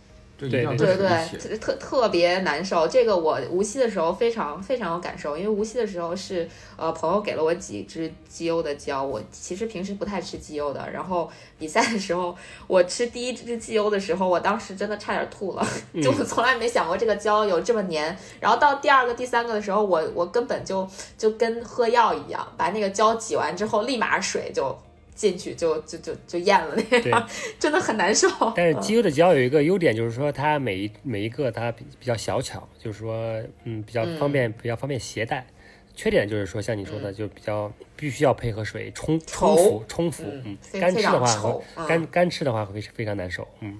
[0.48, 1.38] 对跟对。
[1.38, 2.88] 对，特特别难受。
[2.88, 10.88] 这个我无锡的时候非常非常有感受，因为无锡的时候是呃朋友给了我几支鸡优的胶，我其实平时不太吃鸡优的。
[10.90, 12.34] 然后比赛的时候，
[12.66, 15.66] 我吃第一支鸡优的时候，我当时真的差点吐了，
[16.02, 18.16] 就我从来没想过这个胶有这么粘。
[18.40, 24.76] 然后到第二个、第三个的时候，我我根本就就跟喝药一样，把那个胶挤完之后，立马水就。
[25.14, 28.28] 进去就就就就咽了那样， 真的很难受。
[28.56, 35.46] 但是鸡油的胶有一个优点，就是说它每一每一个它比比较小巧，就是说嗯比较方便，比较方便携带。
[35.94, 43.76] 缺点就是说像你说的，就比较必须要配合水冲冲服冲服，嗯干吃的话干干吃的话会非常难受，嗯。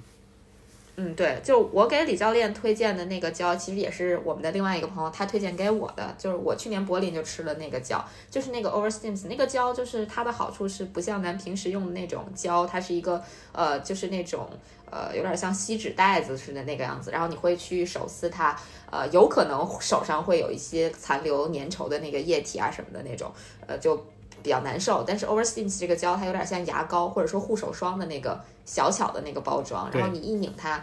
[1.03, 14.47] 嗯，对，就我给李教练推荐的那个胶，其实也是我们的另外一个朋友他推荐给我的，就是我去年柏林就吃了那个胶，就是那个 Oversteams 那个胶，就是它的好处是不像咱平时用的那种胶，它是一个呃，就是那种
[14.91, 18.55] 呃有点像锡纸袋子似的那个样子，然后你会去手撕它，
[18.91, 23.33] 呃，有可能手上会有一些残留粘稠的那个液体啊什么的那种，
[23.67, 24.05] 呃，就
[24.43, 25.05] 比较难受。
[25.07, 30.83] 但是 Oversteams 这个胶它有点像牙膏或者说护手霜的那个小巧的那个包装，然后你一拧它。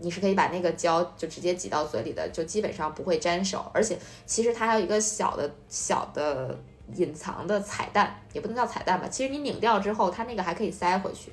[0.00, 3.68] 你是可以把那个胶就直接挤到嘴里的，就基本上不会粘手。
[3.74, 6.56] 而且其实它还有一个小的小的
[6.94, 9.08] 隐藏的彩蛋，也不能叫彩蛋吧。
[9.08, 11.32] 其实你拧掉之后，它那个还可以塞回去，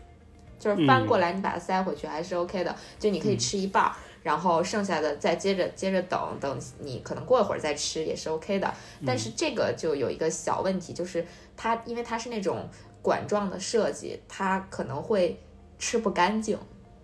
[0.58, 2.75] 就是翻过来你把它塞回去还是 OK 的。
[2.97, 3.93] 就你可以吃一半儿，
[4.25, 8.73] 然后剩下的再接着接着等等，你可能过一会儿再吃也是 OK 的。
[9.05, 11.23] 但是这个就有一个小问题，就是
[11.55, 12.67] 它因为它是那种
[13.03, 15.39] 管状的设计，它可能会
[15.77, 16.57] 吃不干净，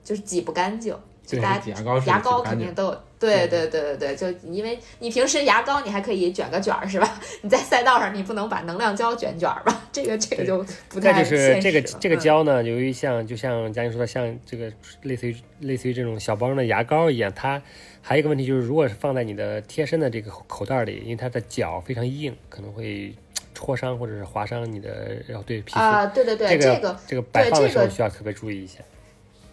[0.03, 0.97] 就是挤不干净。
[1.32, 7.20] 就对大家牙膏牙膏肯定都有，对对对对对，就因为你平时牙膏你还可以卷个卷儿是吧？
[7.41, 9.84] 你在赛道上你不能把能量胶卷卷儿吧？
[9.91, 14.72] 这个这个就不太再就是这个这个嗯胶呢，由于像就像佳宁说的，像这个
[15.04, 17.62] 类似于类似于这种小包装的牙膏一样，它
[18.02, 23.13] 还有一个问题就是，如果是放在你的贴身的这个口口袋里，因为它的角非常硬，可能会
[23.54, 25.80] 戳伤或者是划伤你的，然后对皮肤。
[25.80, 28.80] 啊，对对对，这这个这个摆放的时候需要特别注意一下。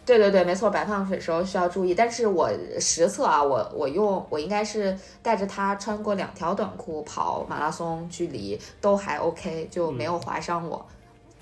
[0.09, 1.95] 对对对，没错，摆放水时候需要注意。
[1.95, 10.87] 但是我实测啊，我我用我应该是带着它穿过两条短裤跑马拉松，距离都还 OK，就没有划伤我。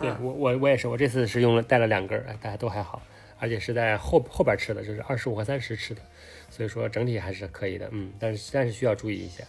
[0.00, 3.00] 对嗯我我我也是，我这次是用了带了两根大家都还好，
[3.38, 6.02] 而且是在后后边吃的，就是二十五和三十吃的，
[6.50, 9.44] 所以说整体还是可以的，嗯，但是但是需要注意一下。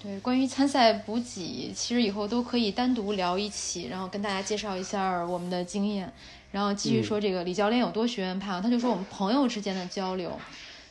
[0.00, 6.12] 对，关于参赛补给，其实以后都可以单独聊一起，然后跟大家介绍一下我们的经验，
[6.50, 10.38] 然后继续说这个李教练有多学院派啊，他就说我们朋友之间的交流。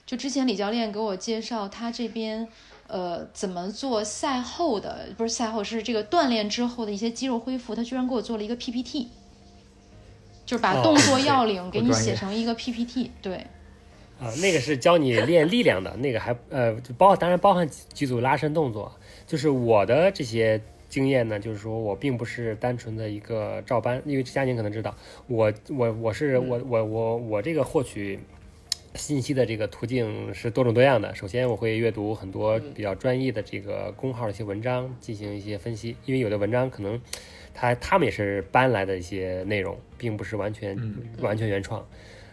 [0.05, 2.47] 就之前李教练给我介绍他这边。
[2.89, 5.09] 呃，怎么做赛后的？
[5.17, 7.75] 不是赛后，是这个锻炼之后的一些肌肉恢复。
[7.75, 9.09] 他居然给我做了一个 PPT，
[10.45, 13.11] 就是把动作要领给你写成一个 PPT。
[13.21, 13.45] 对，
[14.21, 18.89] 啊，那个是教你练力量的，那个还呃包当然包含几组拉伸动作。
[19.25, 24.95] 就是我的这些经验呢，就是说我并不是单纯的一个照搬，因为佳宁可能知道，
[25.27, 28.19] 我我我是我我我我这个获取。
[28.95, 31.13] 信息的这个途径是多种多样的。
[31.13, 35.95] 首先，我会阅读很多比较专业的这个公号的一些文章，进行一些分析。
[36.05, 36.99] 因为有的文章可能，
[37.53, 40.75] 他他们也是搬来的一些内容，并不是完全
[41.19, 41.85] 完全原创。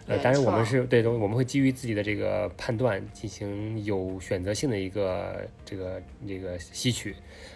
[0.06, 7.14] 呃，当然我们是对，我们会基于自己的这个判断进行有选择性的一个这个这个吸取。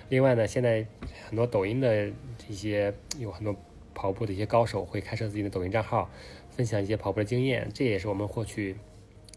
[0.09, 0.87] 另外呢，现在
[1.27, 3.55] 很多抖音的这些有很多
[3.95, 6.11] 跑步的一些高手会开设自己的抖音账号，
[6.51, 8.77] 分享一些跑步的经验，这也是我们获取。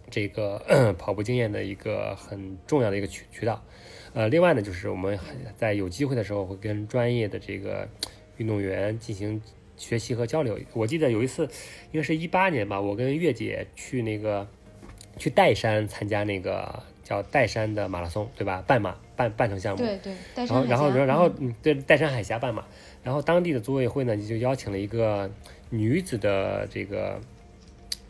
[0.10, 0.62] 这个
[1.00, 3.64] 跑步经验的一个很重要的一个渠渠道，
[4.14, 5.18] 呃，另外呢，就是我们
[5.56, 7.88] 在有机会的时候会跟专业的这个
[8.36, 9.42] 运动员进行
[9.78, 10.60] 学习和交流。
[10.74, 11.44] 我记得有一次，
[11.94, 14.46] 应该是一八年吧，我跟月姐去那个
[15.18, 18.64] 去岱山参加那个叫岱山的马拉松，对吧？
[18.66, 19.80] 半马半半程项目。
[19.84, 20.14] 对对。
[20.36, 22.64] 然后然后然后嗯，对岱山海峡半马，
[23.04, 25.30] 然后当地的组委会呢就邀请了一个
[25.70, 27.20] 女子的这个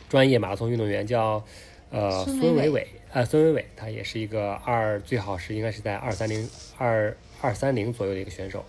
[0.08, 1.42] 专业马拉松运动员叫。
[1.94, 8.64] 呃，孙伟伟，呃，孙伟伟，她也是一个二，最好是应该是在二三零二二三零左右的一个选手，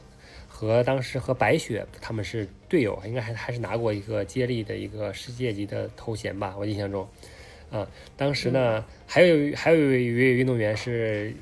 [0.49, 7.07] 和当时和白雪他们是队友，应该还还是拿过一个接力的一个世界级的头衔吧，我印象中，
[7.73, 11.33] 啊，当时呢还有还有一位运动员是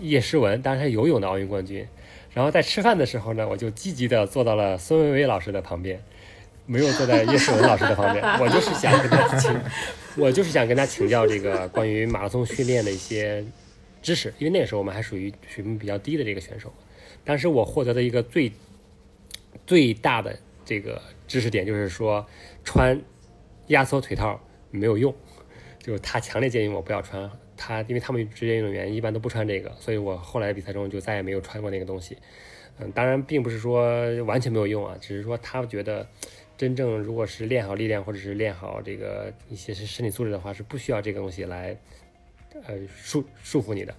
[0.00, 1.86] 叶诗文，当时是游泳的奥运冠军，
[2.32, 6.00] 然后在吃饭的时候呢，我就积极的坐到了孙伟伟老师的旁边。
[6.64, 9.60] 没有坐在叶诗文老师的旁边，我就是想跟他请，
[10.16, 13.44] 我就是想跟他请教这个关于马拉松训练的一些
[14.00, 16.72] 知识，因为那时候我们还属于水平比较低的这个选手。
[17.24, 18.52] 当时我获得的一个最
[19.66, 22.24] 最大的这个知识点就是说，
[22.62, 23.02] 穿
[23.66, 24.40] 压缩腿套
[24.70, 25.12] 没有用，
[25.82, 32.16] 就是他强烈建议我不要穿他，因为他们职业运动员一般都不穿这个，所以我后来比赛中就再也没有穿过那个东西。
[32.78, 33.84] 嗯，当然并不是说
[34.22, 36.06] 完全没有用啊，只是说他觉得。
[36.54, 41.76] 真正如果是练好力量，或者是练好这个一些是身体素质的话，是不需要这个东西来，
[42.66, 43.92] 呃束束缚你的，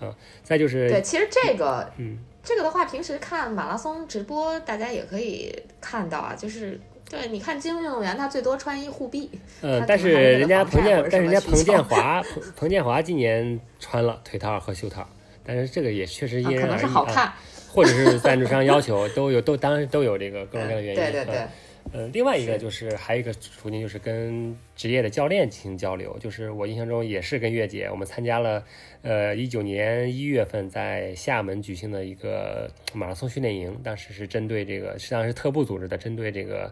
[0.00, 9.30] 啊，再就是对，其实这个，嗯，这个的话，平时看马拉松直播，大家也可以看到啊，就是对，你看精英运动员，他最多穿一护臂，
[9.62, 15.08] 嗯，但是人家彭建，但是人家彭建华，彭彭建华今年穿了腿套和袖套，
[15.44, 17.38] 但是这个也确实因人而异啊，
[17.68, 21.46] 或者是赞助商要求都有，都当然都有这个各种各样的原因， 对对对。
[21.92, 26.18] 呃，另外一个就是还有一个途径，就是跟职业的教练进行交流。
[26.18, 28.62] 就是我印象中也是跟月姐，我们参加了，
[29.02, 36.70] 呃，一九年一月份在厦门举行的一个马拉松训练营，当时是针对这个，实际上是特步组织的，针对这个，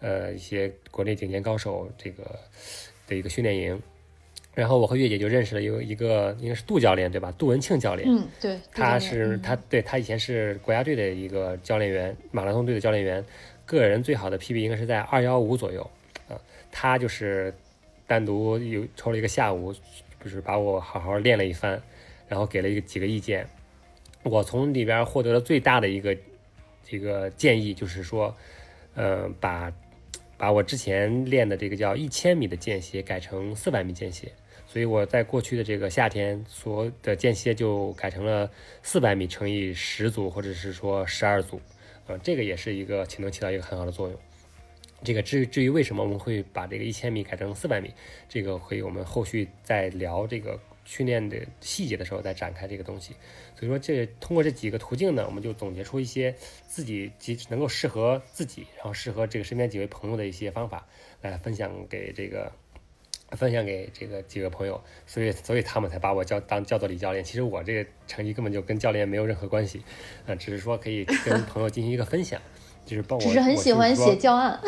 [0.00, 2.38] 呃，一些国内顶尖高手这个
[3.06, 3.80] 的一个训练营。
[4.52, 7.32] 然后我和月姐就认识了有一个应该是杜教练对吧？
[7.38, 13.24] 杜文庆教练，嗯，对，他是他对他以前是国家队的一个教练员，马拉松队的教练员。
[13.78, 15.88] 个人最好的 PB 应该是在二幺五左右，
[16.28, 16.34] 啊，
[16.72, 17.54] 他就是
[18.06, 19.72] 单独有抽了一个下午，
[20.24, 21.80] 就是把我好好练了一番，
[22.28, 23.46] 然后给了一个几个意见。
[24.24, 26.16] 我从里边获得了最大的一个
[26.84, 28.36] 这个建议，就是说，
[28.94, 29.72] 呃，把
[30.36, 34.32] 把我之前练的这个叫一千米的间歇改成四百米间歇。
[34.66, 38.50] 所以我在过去的这个夏天所的间歇就改成了
[38.82, 41.60] 四百米乘以十组，或者是说十二组。
[42.06, 44.18] 呃，这个也是一个起能起到一个很好的作用。
[45.02, 47.90] 这个至于至于为什么我们会把这个一千米改成四百米，
[48.28, 53.14] 这个会我们后续在聊这个训练的细节的时候再展开这个东西。
[53.56, 56.34] 所以说，这通过这几个途径呢，我们就总结出一些
[56.66, 60.86] 自己及能够适合自己，然后适合这个身边几位朋友的一些方法，
[61.22, 62.52] 来分享给这个。
[63.32, 67.24] 分享给这个几个朋友，所以所以他们才把我叫当叫做李教练。
[67.24, 69.82] 其实我这个成绩根本就跟教练没有任何关系，
[70.26, 72.40] 啊，只是说可以跟朋友进行一个分享，
[72.84, 73.22] 就是帮我。
[73.26, 74.58] 只是很喜欢写教案。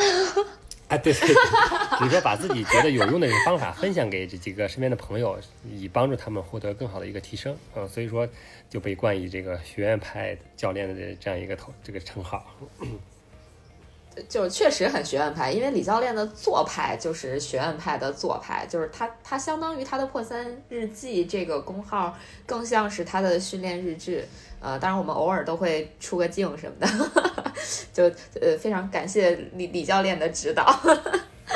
[0.89, 7.57] 啊，对对，只是说把自己觉得有用的这个方法分享给这几个身边的朋友，以帮助他们获得更好的一个提升。
[7.75, 8.29] 啊，所以说
[8.69, 12.45] 就被冠以这个学院派教练的这样一个头这个称号。
[14.29, 24.27] 就确实很学院派，因为李教练的做派就是学院派的做派，就是他他相当于他的破三日记这个工号更像是他的训练日志，
[24.61, 27.11] 呃，当然我们偶尔都会出个镜什么的，
[27.93, 28.05] 就
[28.41, 30.81] 呃非常感谢李李教练的指导。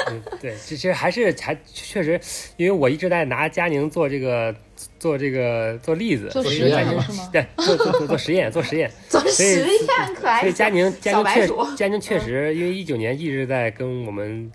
[0.08, 2.20] 嗯，对，其实还是还确实，
[2.56, 4.54] 因为我一直在拿佳宁做这个
[4.98, 7.28] 做这个做例子，做实验是吗？
[7.32, 14.50] 对做做做做实验做实验，做实验可爱所以佳宁佳宁确佳宁确实，因为一九年一直在跟我们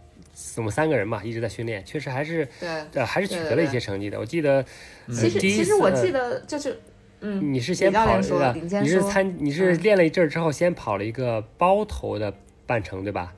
[0.57, 2.69] 我们三个人嘛一直在训练，确实还是对。
[2.93, 4.19] 呃还是取得了一些成绩的。
[4.19, 4.63] 我记得
[5.07, 6.79] 其实第一其实我次记得就是，
[7.19, 12.33] 嗯，你是先跑了你是参你是嗯练了一阵儿之后，先跑了一个包头的
[12.65, 13.33] 半程，对吧？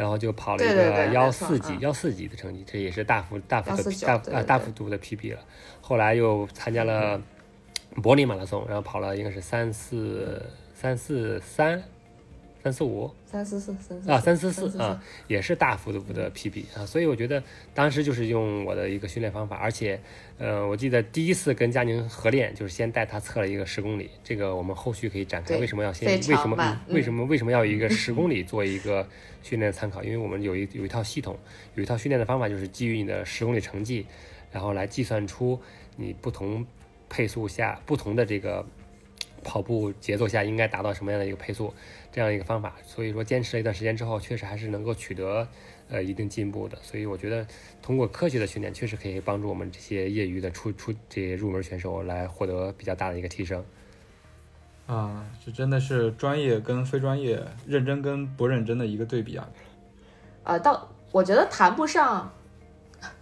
[0.00, 1.80] 然后就跑了一个幺四级嗯。
[1.80, 4.34] 幺四级的成绩，这也是大幅大幅的149大对对对。
[4.34, 5.40] 啊大幅度的 PB 了。
[5.82, 7.20] 后来又参加了
[8.02, 10.42] 柏林马拉松，然后跑了应该是三四
[10.74, 11.82] 三四三
[12.62, 13.10] 三四五？
[13.24, 17.42] 三四四三四啊，三四四四啊，也是大幅度的 PB 啊，所以我觉得
[17.72, 19.98] 当时就是用我的一个训练方法，而且，
[20.36, 29.08] 呃，我记得第一次跟佳宁合练，就是先带他测了一个十公里，这个我们后续可以展开，为什么要先非为什么为什么为什么要有一个 十公里做一个
[29.42, 30.02] 训练参考？
[30.02, 31.38] 因为我们有一有一套系统，
[31.76, 34.06] 有一套训练的方法，就是基于你的十公里成绩，
[34.52, 35.58] 然后来计算出
[35.96, 36.66] 你不同
[37.08, 38.66] 配速下不同的这个
[39.42, 41.72] 跑步节奏下应该达到什么样的一个配速，
[42.12, 42.76] 这样一个方法。
[42.84, 45.46] 所以说坚持了一段时间之后，确实还是能够取得
[45.88, 46.78] 呃一定进步的。
[46.82, 47.46] 所以我觉得
[47.82, 53.64] 通过科学的训练，确实可以帮助我们这些业余的初初这些入门选手来获得比较大的一个提升。
[54.86, 59.48] 啊，这真的是专业跟非专业、认真跟不认真的一个对比啊！
[60.42, 62.32] 呃，到我觉得谈不上，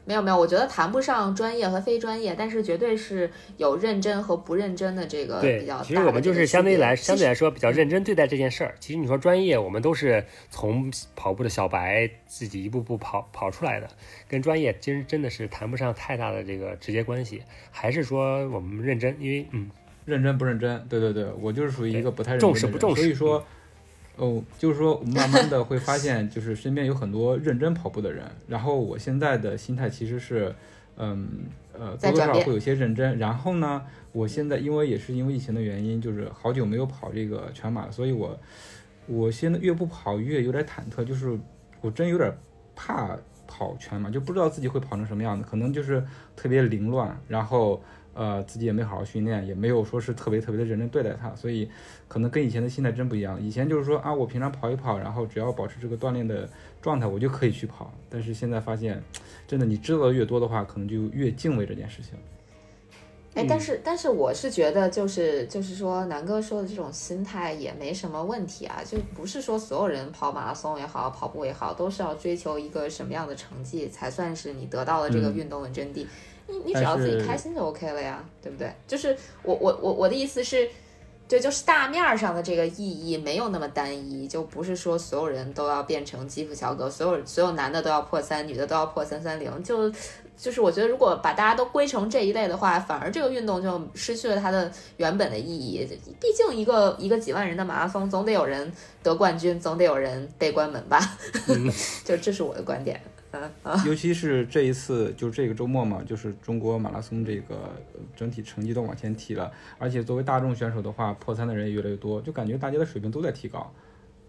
[0.08, 8.74] 没有没有，我觉得谈不上专业和非专业，但是绝对是有认真和不认真的这个对比较大，其实我们就是相对来相对来来说比较认真对待这件事儿。
[8.80, 13.88] 其实你说专业，我们都是从跑步的小白自己一步步跑跑出来的，
[14.26, 17.42] 跟专业其实真的是谈不上太大的这个直接关系。
[17.70, 19.70] 还是说我们认真，因为嗯，
[20.06, 20.86] 认真不认真？
[20.88, 23.44] 对对对，我就是属于一个不太认真重的人视不重视所以说，
[24.18, 28.24] 哦，就是说，我慢慢的会发现，就是身边有很多认真跑步的人。
[28.48, 30.54] 然后我现在的心态其实是，
[30.96, 31.28] 嗯
[31.72, 33.16] 呃，多多少少会有些认真。
[33.16, 38.38] 然后呢，我现在因为也是因为疫情的原因，就是好久没有跑这个全马了，所以我
[39.06, 41.38] 我现在越不跑越有点忐忑，就是
[41.80, 42.36] 我真有点
[42.74, 43.16] 怕
[43.46, 46.04] 跑全马，就不知道自己会跑成什么样子，可能就是
[46.34, 47.80] 特别凌乱，然后。
[48.18, 51.70] 呃，自己也没好好训练，也没有说是特别特别的认真对待它，所以
[52.08, 53.40] 可能跟以前的心态真不一样。
[53.40, 56.50] 以前就是说啊，我平常跑一跑，然后只要保持这个锻炼的
[56.82, 57.92] 状态，我就可以去跑。
[58.10, 59.00] 但是现在发现，
[59.46, 62.18] 真的你知道的越多的话，可能就越敬畏这件事情。
[63.34, 76.04] 哎，嗯但是但是我是觉得就是就是说，南哥说的这种心态也没什么问题啊，就不是说所有人跑马拉松也好，跑步也好，都是要追求一个什么样的成绩才算是你得到了这个嗯运动的真谛。
[76.48, 78.72] 你你只要自己开心就 OK 了呀，对不对？
[78.86, 80.68] 就是我我我我的意思是。
[81.28, 89.92] 对，就是大面儿上的这个意义没有那么单一，就不是说所有人都要变成基普乔格，所有所有男的都要破三，女的都要破三三零，就
[90.38, 95.86] 就是我觉得如果把大家都归成这一类的话，反而这个运动就失去了它的原本的意义。
[96.18, 98.72] 毕竟一个一个几万人的马拉松，总得有人
[99.02, 100.98] 得冠军，总得有人被关门吧？
[102.06, 102.98] 就这是我的观点。
[103.86, 107.54] 尤其是这一次，就是这个周末嘛，就是中国马拉松这个
[107.94, 113.72] 呃整体成绩都往前提了，而且作为大众选手的话，破三的人也越来越多，就感觉大家的水平都在提高。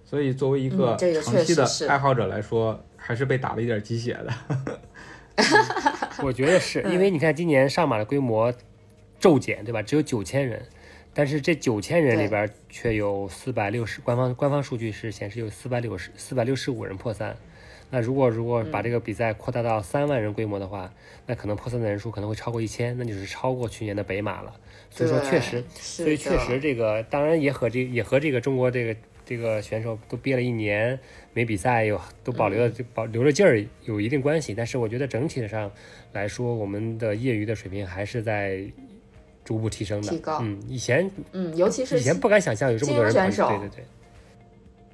[0.05, 4.33] 所以作为一个长期的爱好者来说，还是被打了一点鸡血的。
[6.23, 8.51] 我觉得是 因为你看今年上马的规模
[9.19, 9.81] 骤减，对吧？
[9.81, 10.65] 只有九千人，
[11.13, 17.37] 但是这九千人里对边却有四百六十，官方官方数据是显示有四百六十四百六十五人破三。
[17.91, 20.93] 那如果如果把这个比赛扩大到三万人规模的话，
[21.25, 24.53] 那可能破三的人数可能会超过一千，那就是超过去年的北马了。
[24.91, 30.99] 所以说确实，所所以确实这个当然也和这也和这个中国这个这个选手都憋了一年
[31.33, 34.53] 没比赛，有都保留了就保留了劲儿有一定关系。
[34.53, 35.71] 但是我觉得整体上
[36.13, 38.63] 来说，我们的业余的水平还是在
[39.43, 40.09] 逐步提升的。
[40.09, 43.85] 提高嗯，以前嗯，尤其是以前不敢想象有这么多人选手对对对。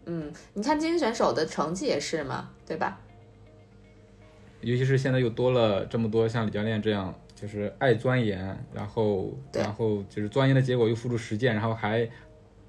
[0.05, 2.99] 嗯，你看精英选手的成绩也是嘛，对吧？
[4.61, 12.09] 尤其是现在又多了这么多像李教练这样，就是爱钻研，然后然后就是钻研的结果又付诸实践，然后还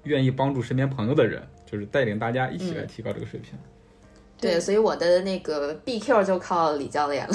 [0.03, 3.57] 愿意帮助身边朋友的人，就是带领大家一起来提高这个水平。
[4.39, 7.33] 对，所以我的那个 BQ 就靠李教练了。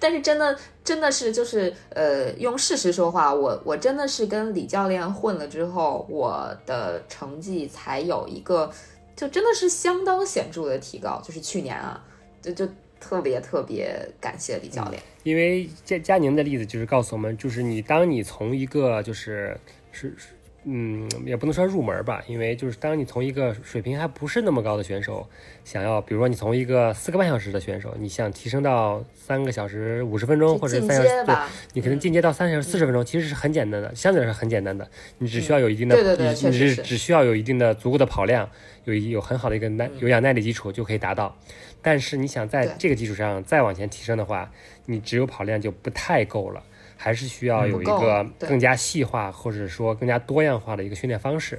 [0.00, 8.68] 但是真的真的是就是呃，用事实说话，我我真的是跟李教练混了之后，我的成绩才有一个
[9.14, 12.02] 就真的是相当显著的提高，就是去年啊，
[12.40, 12.66] 就就
[12.98, 15.02] 特别特别感谢李教练。
[15.22, 19.54] 因为佳佳宁的例子就是告诉我们，就是你当你从一个就是
[19.92, 20.28] 是是
[20.64, 25.26] 嗯，也不能说入门吧，因为就是当你从一个水平还不是那么高的选手，
[25.64, 31.34] 想要比如说你从一个四个半小时的选手，你想提升到三个小时五十分钟或者进三小时，对，
[31.72, 34.86] 你可能进阶到三小时四十分钟，其实是很简单的，相对来说很简单的，
[35.16, 38.46] 你只需要有一定的，对对对你你是只只需要有一定的足够的跑量，
[38.84, 41.34] 有一有很好的一个耐有氧耐力基础就可以达到。
[41.80, 44.52] 但是你想在这个基础上再往前提升的话，
[44.84, 46.62] 你只有跑量就不太够了，
[47.02, 51.58] 还是需要有一个更加细化或者说更加多样化的一个训练方式。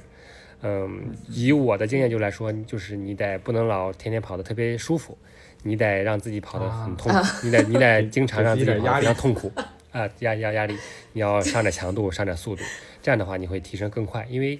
[0.60, 5.18] 嗯，以我的经验就来说，就是你得不能老天天跑得特别舒服，
[5.64, 9.50] 你得让自己跑得很痛苦，你得 你得经常让自己跑得非常痛苦
[9.90, 10.78] 啊，压压压力，
[11.12, 12.62] 你要上点强度，上点速度，
[13.02, 14.56] 这样的话你会提升更快，因为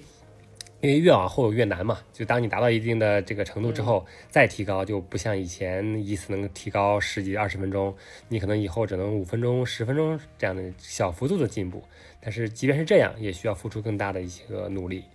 [0.83, 7.95] 因为越往后越难嘛，就当你达到一定的这个程度之后，再提高就不像以前一次能提高十几二十分钟，
[8.27, 11.81] 你可能以后只能五分钟、十分钟这样的小幅度的进步，
[12.19, 15.05] 但是即便是这样，也需要付出更大的一些个努力。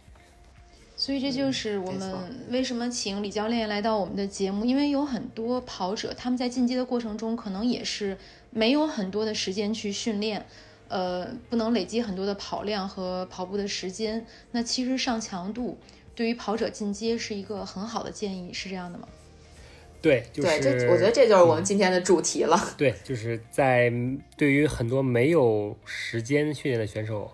[0.97, 8.17] 所以这就是我们为什么请李教练来到我们的节目，因为有很多跑者他们在进阶的过程中，可能也是
[8.49, 10.47] 没有很多的时间去训练，
[10.89, 14.27] 呃，不能累积很多的跑量和跑步的时间。
[14.51, 15.79] 那其实上强度
[16.15, 19.07] 对于跑者进阶是一个很好的建议，是这样的吗？
[20.01, 22.57] 对，就是对，这我觉得这就是我们今天的主题了。
[22.77, 23.93] 对，就是在
[24.37, 27.31] 对于很多没有时间训练的选手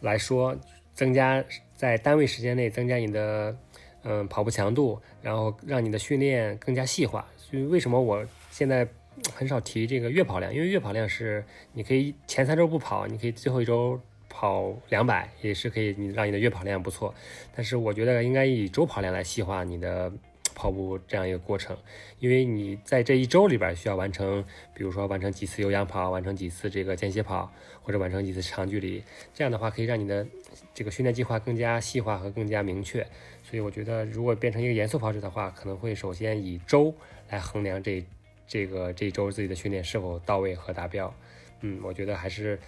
[0.00, 0.56] 来说，
[0.94, 1.44] 增加
[1.76, 3.56] 在单位时间内增加你的
[4.02, 7.24] 嗯跑步强度，然后让你的训练更加细化。
[7.38, 8.86] 所以为什么我现在
[9.34, 10.52] 很少提这个月跑量？
[10.52, 17.14] 因为月跑量是你可以前三周不跑，你可以最后一周跑两百，也是可以你让你的月跑量不错。
[17.54, 20.12] 但是我觉得应该以周跑量来细化你的
[20.54, 21.76] 跑步这样一个过程，
[22.18, 24.44] 因为你在这一周里边需要完成，
[24.74, 27.52] 比如说完成几次有氧跑，完成几次这个间歇跑，
[27.82, 29.02] 或者完成几次长距离，
[29.34, 30.26] 这样的话可以让你的
[30.74, 33.06] 这个训练计划更加细化和更加明确。
[33.44, 36.94] 所以我觉得，如果变成一个严肃跑者的话，可能会首先以周
[37.28, 38.02] 来衡量这
[38.46, 41.12] 这个这一周自己的训练是否到位和达标。
[41.60, 42.58] 嗯，我觉得还是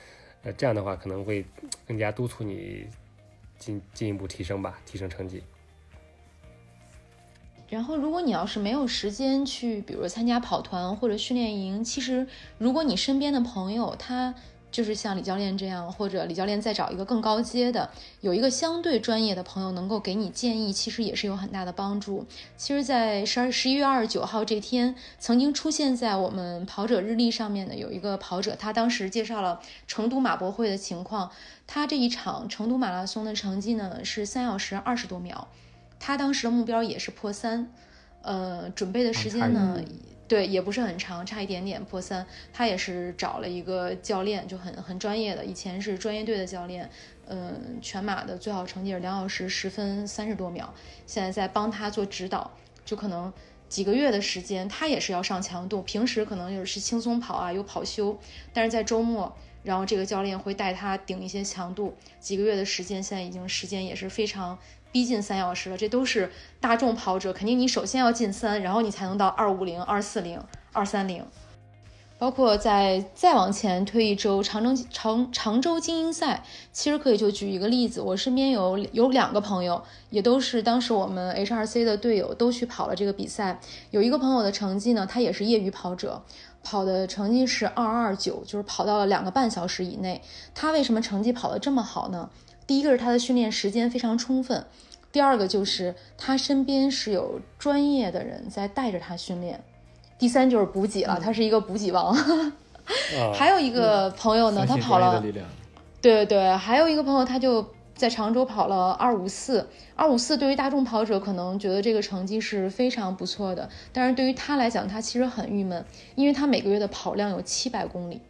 [0.43, 1.45] 呃这样的话可能会
[1.87, 2.87] 更加督促你
[3.59, 5.43] 进进一步提升吧，提升成绩。
[7.69, 12.25] 然后，如果你要是没有时间去，比如参加跑团或者训练营，其实
[12.59, 14.33] 如果你身边的朋友他
[14.75, 17.89] 就是像李教练这样，或者李教练再找一个更高阶的，
[18.23, 22.27] 有一个相对专业的朋友能够给你建议，其实也是有很大的帮助。
[22.57, 31.31] 其实，在十二十一月二十九号这天，曾经出现在我们跑者日历上面的有一个跑者，他当时介绍了成都马博会的情况，
[31.69, 35.47] 他这一场成都马拉松的成绩呢是三小时二十多秒。
[36.01, 37.71] 他当时的目标也是破三，
[38.23, 39.81] 呃，准备的时间呢，
[40.27, 42.27] 对，也不是很长，差一点点破三。
[42.53, 46.89] 他也是找了一个教练，就很很专业的，以前是专业队的教练，
[47.29, 50.73] 嗯、全马的最好成绩是两小时十分三十多秒，
[51.07, 52.51] 现在在帮他做指导，
[52.85, 53.33] 就可能
[53.69, 58.19] 几个月的时间，他也是要上强度，平时可能就是轻松跑啊，有跑休，
[58.53, 59.37] 但是在周末。
[59.63, 64.59] 然后这个教练会带他顶一些强度，几个月的时间，现在已经时间也是非常
[64.95, 65.77] 逼近三小时了。
[65.77, 66.31] 这都是
[66.61, 70.41] 大众跑者，肯定你首先要进三，然后你才能到二五零、二四零、
[70.73, 71.25] 二三零。
[72.17, 83.61] 包括在再往前推一周，长征长常州精英赛，其实可以就举一个例子，我身边有有两个朋友，也都是当时我们 HRC 的队友，都去跑了这个比赛。
[83.91, 86.23] 有一个朋友的成绩呢，他也是业余跑者，
[86.65, 90.21] 跑的成绩是二二九，就是跑到了两个半小时以内。
[90.55, 92.29] 他为什么成绩跑得这么好呢？
[92.67, 94.65] 第一个是他的训练时间非常充分，
[95.13, 99.63] 第二个就是他身边是有专业的人在带着他训练，
[100.19, 102.17] 第三就是补给了，他是一个补给王。
[102.17, 102.53] 啊，
[103.35, 105.21] 还有一个朋友呢，他跑了。
[105.21, 115.85] 对对对，还有一个朋友，他就在常州跑了二五四，二五四对于大众跑者可能觉得这个成绩是非常不错的，但是对于他来讲，他其实很郁闷，
[116.15, 118.21] 因为他每个月的跑量有七百公里。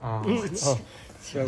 [0.00, 0.22] 啊，
[0.64, 0.78] 哦，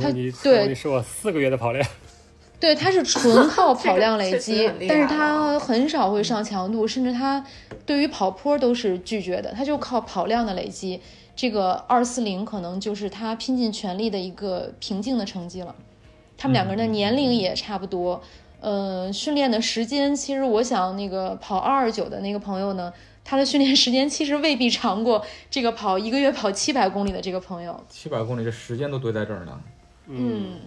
[0.01, 1.87] 他你对你是我四个月的跑量，
[2.61, 7.45] 对，他是纯靠 跑量累这个积但是他很少会上强度，甚至他
[7.87, 11.01] 对于跑坡都是拒绝的，他就靠跑量的累积。
[11.35, 15.75] 这个二四零可能就是他拼尽全力的一个平静的成绩了。
[16.43, 18.21] 他们两个人的年龄也差不多，
[18.59, 22.93] 呃，训练的时间其实我想那个跑二二九的那个朋友呢，
[23.25, 27.81] 他的训练时间其实未必长过这个跑一个月跑七百公里的这个朋友。
[27.89, 29.61] 七百公里，这时间都堆在这儿呢。
[30.09, 30.59] 嗯，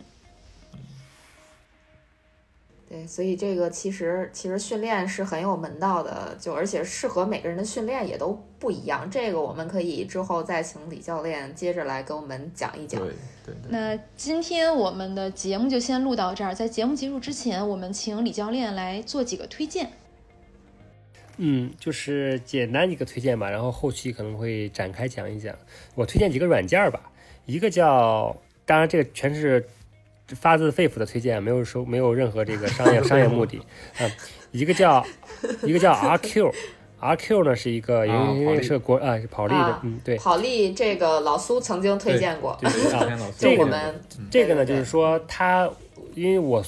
[2.87, 9.11] 对，所以这个其实其实训练是很有门道的，就而且适合每个人的训练也都不一样。
[9.11, 13.01] 这个我们可以之后再请李教练接着来给我们讲一讲。
[13.01, 13.13] 对
[13.45, 13.69] 对对。
[13.69, 19.91] 那今天我们的节目就先录到这儿，在节目结束之前，我们请李教练来做几个推荐。
[21.37, 25.55] 嗯，就是简单几个推荐吧，然后后期可能会展开讲一讲。
[25.93, 27.11] 我推荐几个软件吧，
[27.45, 28.35] 一个叫，
[28.65, 29.65] 当然这个全是。
[30.29, 33.61] 发自肺腑的推荐，没有说，没有任何这个商业商业目的。
[33.99, 34.11] 嗯，
[34.49, 35.05] 一个叫
[35.61, 35.93] 一个叫
[37.13, 40.17] RQ，RQ 呢是一个因为是个国啊跑力的，嗯对。
[40.17, 42.57] 跑力这个老苏曾经推荐过，
[43.37, 44.01] 这个们
[44.31, 45.69] 这个呢就是说它，
[46.13, 46.63] 因为我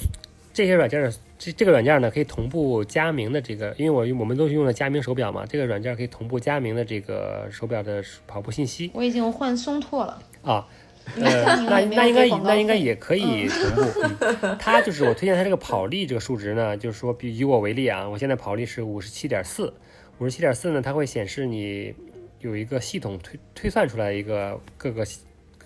[0.52, 8.90] 这些软件这这个软件呢可以同步佳明的这个，因为我我们都是用的佳明手表嘛，这个软件可以同步佳明的这个手表的跑步信息。
[8.94, 10.66] 我已经换松拓了啊。
[11.16, 11.22] 呃，
[11.70, 13.70] 那那应该那应该也可以同
[14.18, 14.26] 步。
[14.60, 19.72] 它就是我推荐它这个跑力这个数值呢，就是说，比以我为例啊，我现在跑力是五十七点四，
[20.18, 21.94] 五十七点四呢，它会显示你
[22.40, 25.06] 有一个系统推推算出来一个各个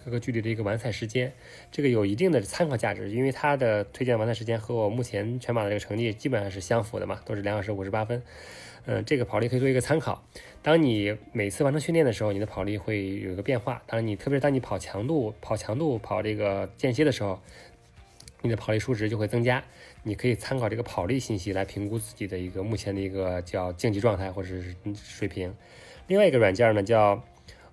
[0.05, 1.33] 各个距离的一个完赛时间，
[1.71, 8.23] 这个有一定的参考价值，因为它的推荐完赛时间和我目前全马的这个成绩基本上是相符的嘛，都是两小时五十八分。
[8.85, 10.23] 嗯，这个跑力可以做一个参考。
[10.61, 13.81] 当你每次完成训练的时候，你的跑力会有一个变化。
[13.87, 17.41] 当然你特别是当你跑强度、跑强度、跑这个间歇的时候，
[18.43, 19.63] 你的跑力数值就会增加。
[20.03, 25.55] 你可以参考这个跑力信息来评估自己的一个目前的一个叫竞技状态或者是水平。
[26.07, 27.23] 另外一个软件呢叫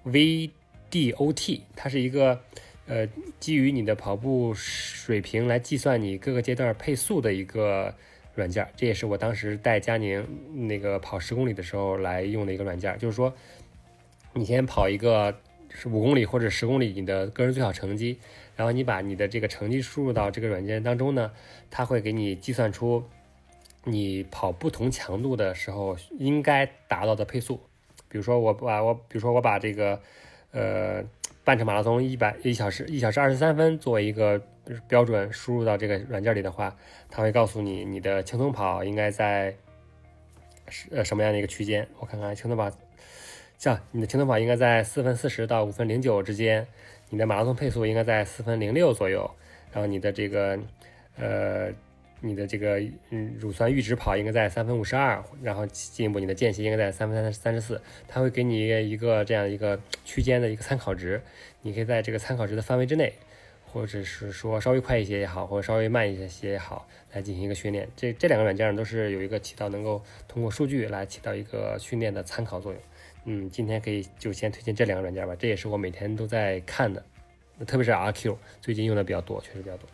[0.05, 2.39] VDOT，它是一个
[2.87, 3.07] 呃
[3.39, 7.93] 基于你的跑步水平来计算你各个阶段配速的一个。
[8.35, 10.25] 软件，这也是我当时带佳宁
[10.67, 12.97] 那个跑十公里的时候来用的一个软件。
[12.97, 13.33] 就是说，
[14.33, 15.35] 你先跑一个
[15.73, 18.19] 是五公里或者十公里，你的个人最好成绩，
[18.55, 21.31] 然后你把你的这个成绩输入到这个软件当中呢，
[21.69, 23.03] 它会给你计算出
[23.83, 27.59] 你跑不同强度的时候应该达到的配速。
[28.07, 30.01] 比如说我把我，比如说我把这个
[30.51, 31.03] 呃
[31.43, 34.41] 半程马拉松一百一小时一小时二十三分作为一个。
[34.87, 36.77] 标准输入到这个软件里的话，
[37.09, 39.55] 它会告诉你你的轻松跑应该在
[40.67, 41.87] 是呃什么样的一个区间。
[41.97, 42.69] 我看看轻松跑，
[43.59, 46.65] 像你的轻松跑应该在四分四十到五分零九之间，
[47.09, 49.29] 你的马拉松配速应该在四分零六左右，
[49.73, 50.57] 然后你的这个
[51.17, 51.69] 呃
[52.21, 61.21] 你的这个嗯乳酸阈值跑应该在三分五十二，然后进一步你的间歇应该在三分三三十四，它会给你一个这样一个区间的一个参考值，
[61.61, 63.13] 你可以在这个参考值的范围之内。
[63.71, 67.87] 或者是说稍微快一些也好，或者稍微慢一些也好，来进行一个训练。
[67.95, 72.81] 这这两个软件都是有一个起到能够通过数据来起到一个训练的参考作用。
[73.25, 77.03] 嗯，今天可以就先推荐这两个软件吧，这也是我每天都在看的，
[77.67, 79.87] 特别是 RQ，最近用的比较多，确实比较多。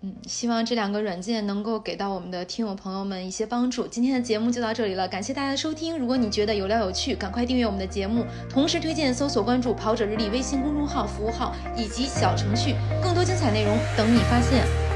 [0.00, 3.86] 嗯，希望这两个软件能够给到我们的听友朋友们一些帮助。
[3.86, 5.98] 今天的节目就到这里了，感谢大家的收听。
[5.98, 14.87] 如果你觉得有料有趣，赶快订阅我们的节目，同时推荐搜索关注“跑者日历”微信公众号、服务号以及小程序，更多精彩内容等你发现。